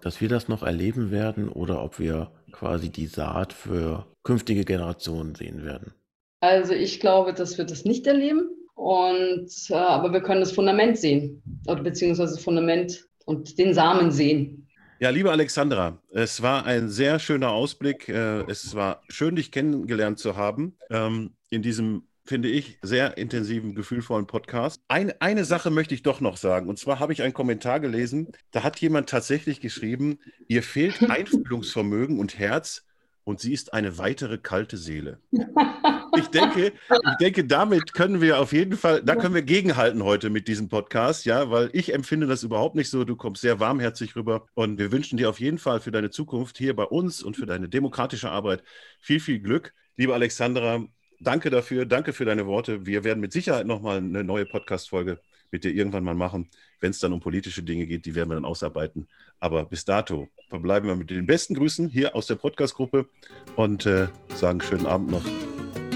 dass 0.00 0.20
wir 0.20 0.28
das 0.28 0.48
noch 0.48 0.62
erleben 0.62 1.10
werden 1.10 1.48
oder 1.48 1.82
ob 1.82 1.98
wir 1.98 2.30
quasi 2.52 2.90
die 2.90 3.06
Saat 3.06 3.52
für 3.52 4.06
künftige 4.22 4.64
Generationen 4.64 5.34
sehen 5.34 5.64
werden? 5.64 5.92
Also 6.40 6.72
ich 6.72 7.00
glaube, 7.00 7.34
dass 7.34 7.58
wir 7.58 7.64
das 7.64 7.84
nicht 7.84 8.06
erleben. 8.06 8.50
Und, 8.78 9.50
äh, 9.70 9.74
aber 9.74 10.12
wir 10.12 10.20
können 10.20 10.40
das 10.40 10.52
Fundament 10.52 10.98
sehen, 10.98 11.42
oder 11.66 11.82
beziehungsweise 11.82 12.34
das 12.34 12.44
Fundament 12.44 13.07
und 13.28 13.58
den 13.58 13.74
Samen 13.74 14.10
sehen. 14.10 14.66
Ja, 15.00 15.10
liebe 15.10 15.30
Alexandra, 15.30 16.02
es 16.10 16.42
war 16.42 16.64
ein 16.64 16.88
sehr 16.88 17.18
schöner 17.18 17.50
Ausblick. 17.50 18.08
Äh, 18.08 18.40
es 18.50 18.74
war 18.74 19.02
schön, 19.08 19.36
dich 19.36 19.52
kennengelernt 19.52 20.18
zu 20.18 20.34
haben 20.34 20.76
ähm, 20.90 21.34
in 21.50 21.60
diesem, 21.60 22.04
finde 22.24 22.48
ich, 22.48 22.78
sehr 22.80 23.18
intensiven, 23.18 23.74
gefühlvollen 23.74 24.26
Podcast. 24.26 24.82
Ein, 24.88 25.12
eine 25.20 25.44
Sache 25.44 25.70
möchte 25.70 25.94
ich 25.94 26.02
doch 26.02 26.22
noch 26.22 26.38
sagen. 26.38 26.68
Und 26.68 26.78
zwar 26.78 27.00
habe 27.00 27.12
ich 27.12 27.22
einen 27.22 27.34
Kommentar 27.34 27.80
gelesen, 27.80 28.32
da 28.50 28.62
hat 28.62 28.80
jemand 28.80 29.10
tatsächlich 29.10 29.60
geschrieben, 29.60 30.18
ihr 30.48 30.62
fehlt 30.62 31.08
Einfühlungsvermögen 31.08 32.18
und 32.18 32.38
Herz 32.38 32.86
und 33.24 33.40
sie 33.40 33.52
ist 33.52 33.74
eine 33.74 33.98
weitere 33.98 34.38
kalte 34.38 34.78
Seele. 34.78 35.20
Ich 36.16 36.28
denke, 36.28 36.72
ich 36.90 37.16
denke, 37.20 37.44
damit 37.44 37.92
können 37.92 38.20
wir 38.20 38.38
auf 38.38 38.52
jeden 38.52 38.76
Fall, 38.76 39.02
da 39.02 39.16
können 39.16 39.34
wir 39.34 39.42
gegenhalten 39.42 40.02
heute 40.04 40.30
mit 40.30 40.48
diesem 40.48 40.68
Podcast, 40.68 41.24
ja, 41.24 41.50
weil 41.50 41.70
ich 41.72 41.94
empfinde 41.94 42.26
das 42.26 42.42
überhaupt 42.42 42.74
nicht 42.74 42.90
so. 42.90 43.04
Du 43.04 43.16
kommst 43.16 43.42
sehr 43.42 43.60
warmherzig 43.60 44.16
rüber 44.16 44.46
und 44.54 44.78
wir 44.78 44.92
wünschen 44.92 45.16
dir 45.16 45.28
auf 45.28 45.40
jeden 45.40 45.58
Fall 45.58 45.80
für 45.80 45.90
deine 45.90 46.10
Zukunft 46.10 46.58
hier 46.58 46.74
bei 46.74 46.84
uns 46.84 47.22
und 47.22 47.36
für 47.36 47.46
deine 47.46 47.68
demokratische 47.68 48.30
Arbeit 48.30 48.62
viel, 49.00 49.20
viel 49.20 49.40
Glück. 49.40 49.74
Liebe 49.96 50.14
Alexandra, 50.14 50.84
danke 51.20 51.50
dafür, 51.50 51.86
danke 51.86 52.12
für 52.12 52.24
deine 52.24 52.46
Worte. 52.46 52.86
Wir 52.86 53.04
werden 53.04 53.20
mit 53.20 53.32
Sicherheit 53.32 53.66
nochmal 53.66 53.98
eine 53.98 54.24
neue 54.24 54.46
Podcast-Folge 54.46 55.20
mit 55.50 55.64
dir 55.64 55.72
irgendwann 55.72 56.04
mal 56.04 56.14
machen. 56.14 56.48
Wenn 56.80 56.90
es 56.90 57.00
dann 57.00 57.12
um 57.12 57.20
politische 57.20 57.62
Dinge 57.62 57.86
geht, 57.86 58.06
die 58.06 58.14
werden 58.14 58.28
wir 58.28 58.34
dann 58.34 58.44
ausarbeiten. 58.44 59.08
Aber 59.40 59.64
bis 59.64 59.84
dato 59.84 60.28
verbleiben 60.48 60.88
wir 60.88 60.96
mit 60.96 61.10
den 61.10 61.26
besten 61.26 61.54
Grüßen 61.54 61.88
hier 61.88 62.14
aus 62.14 62.26
der 62.26 62.36
Podcast-Gruppe 62.36 63.08
und 63.56 63.86
äh, 63.86 64.08
sagen 64.34 64.60
schönen 64.60 64.86
Abend 64.86 65.10
noch, 65.10 65.24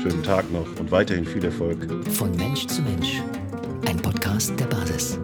schönen 0.03 0.23
Tag 0.25 0.51
noch 0.51 0.67
und 0.81 0.91
weiterhin 0.91 1.25
viel 1.25 1.45
Erfolg. 1.45 1.87
Von 2.11 2.35
Mensch 2.35 2.67
zu 2.67 2.83
Mensch, 2.83 3.23
ein 3.87 3.97
Podcast 3.99 4.59
der 4.59 4.65
Basis. 4.67 5.17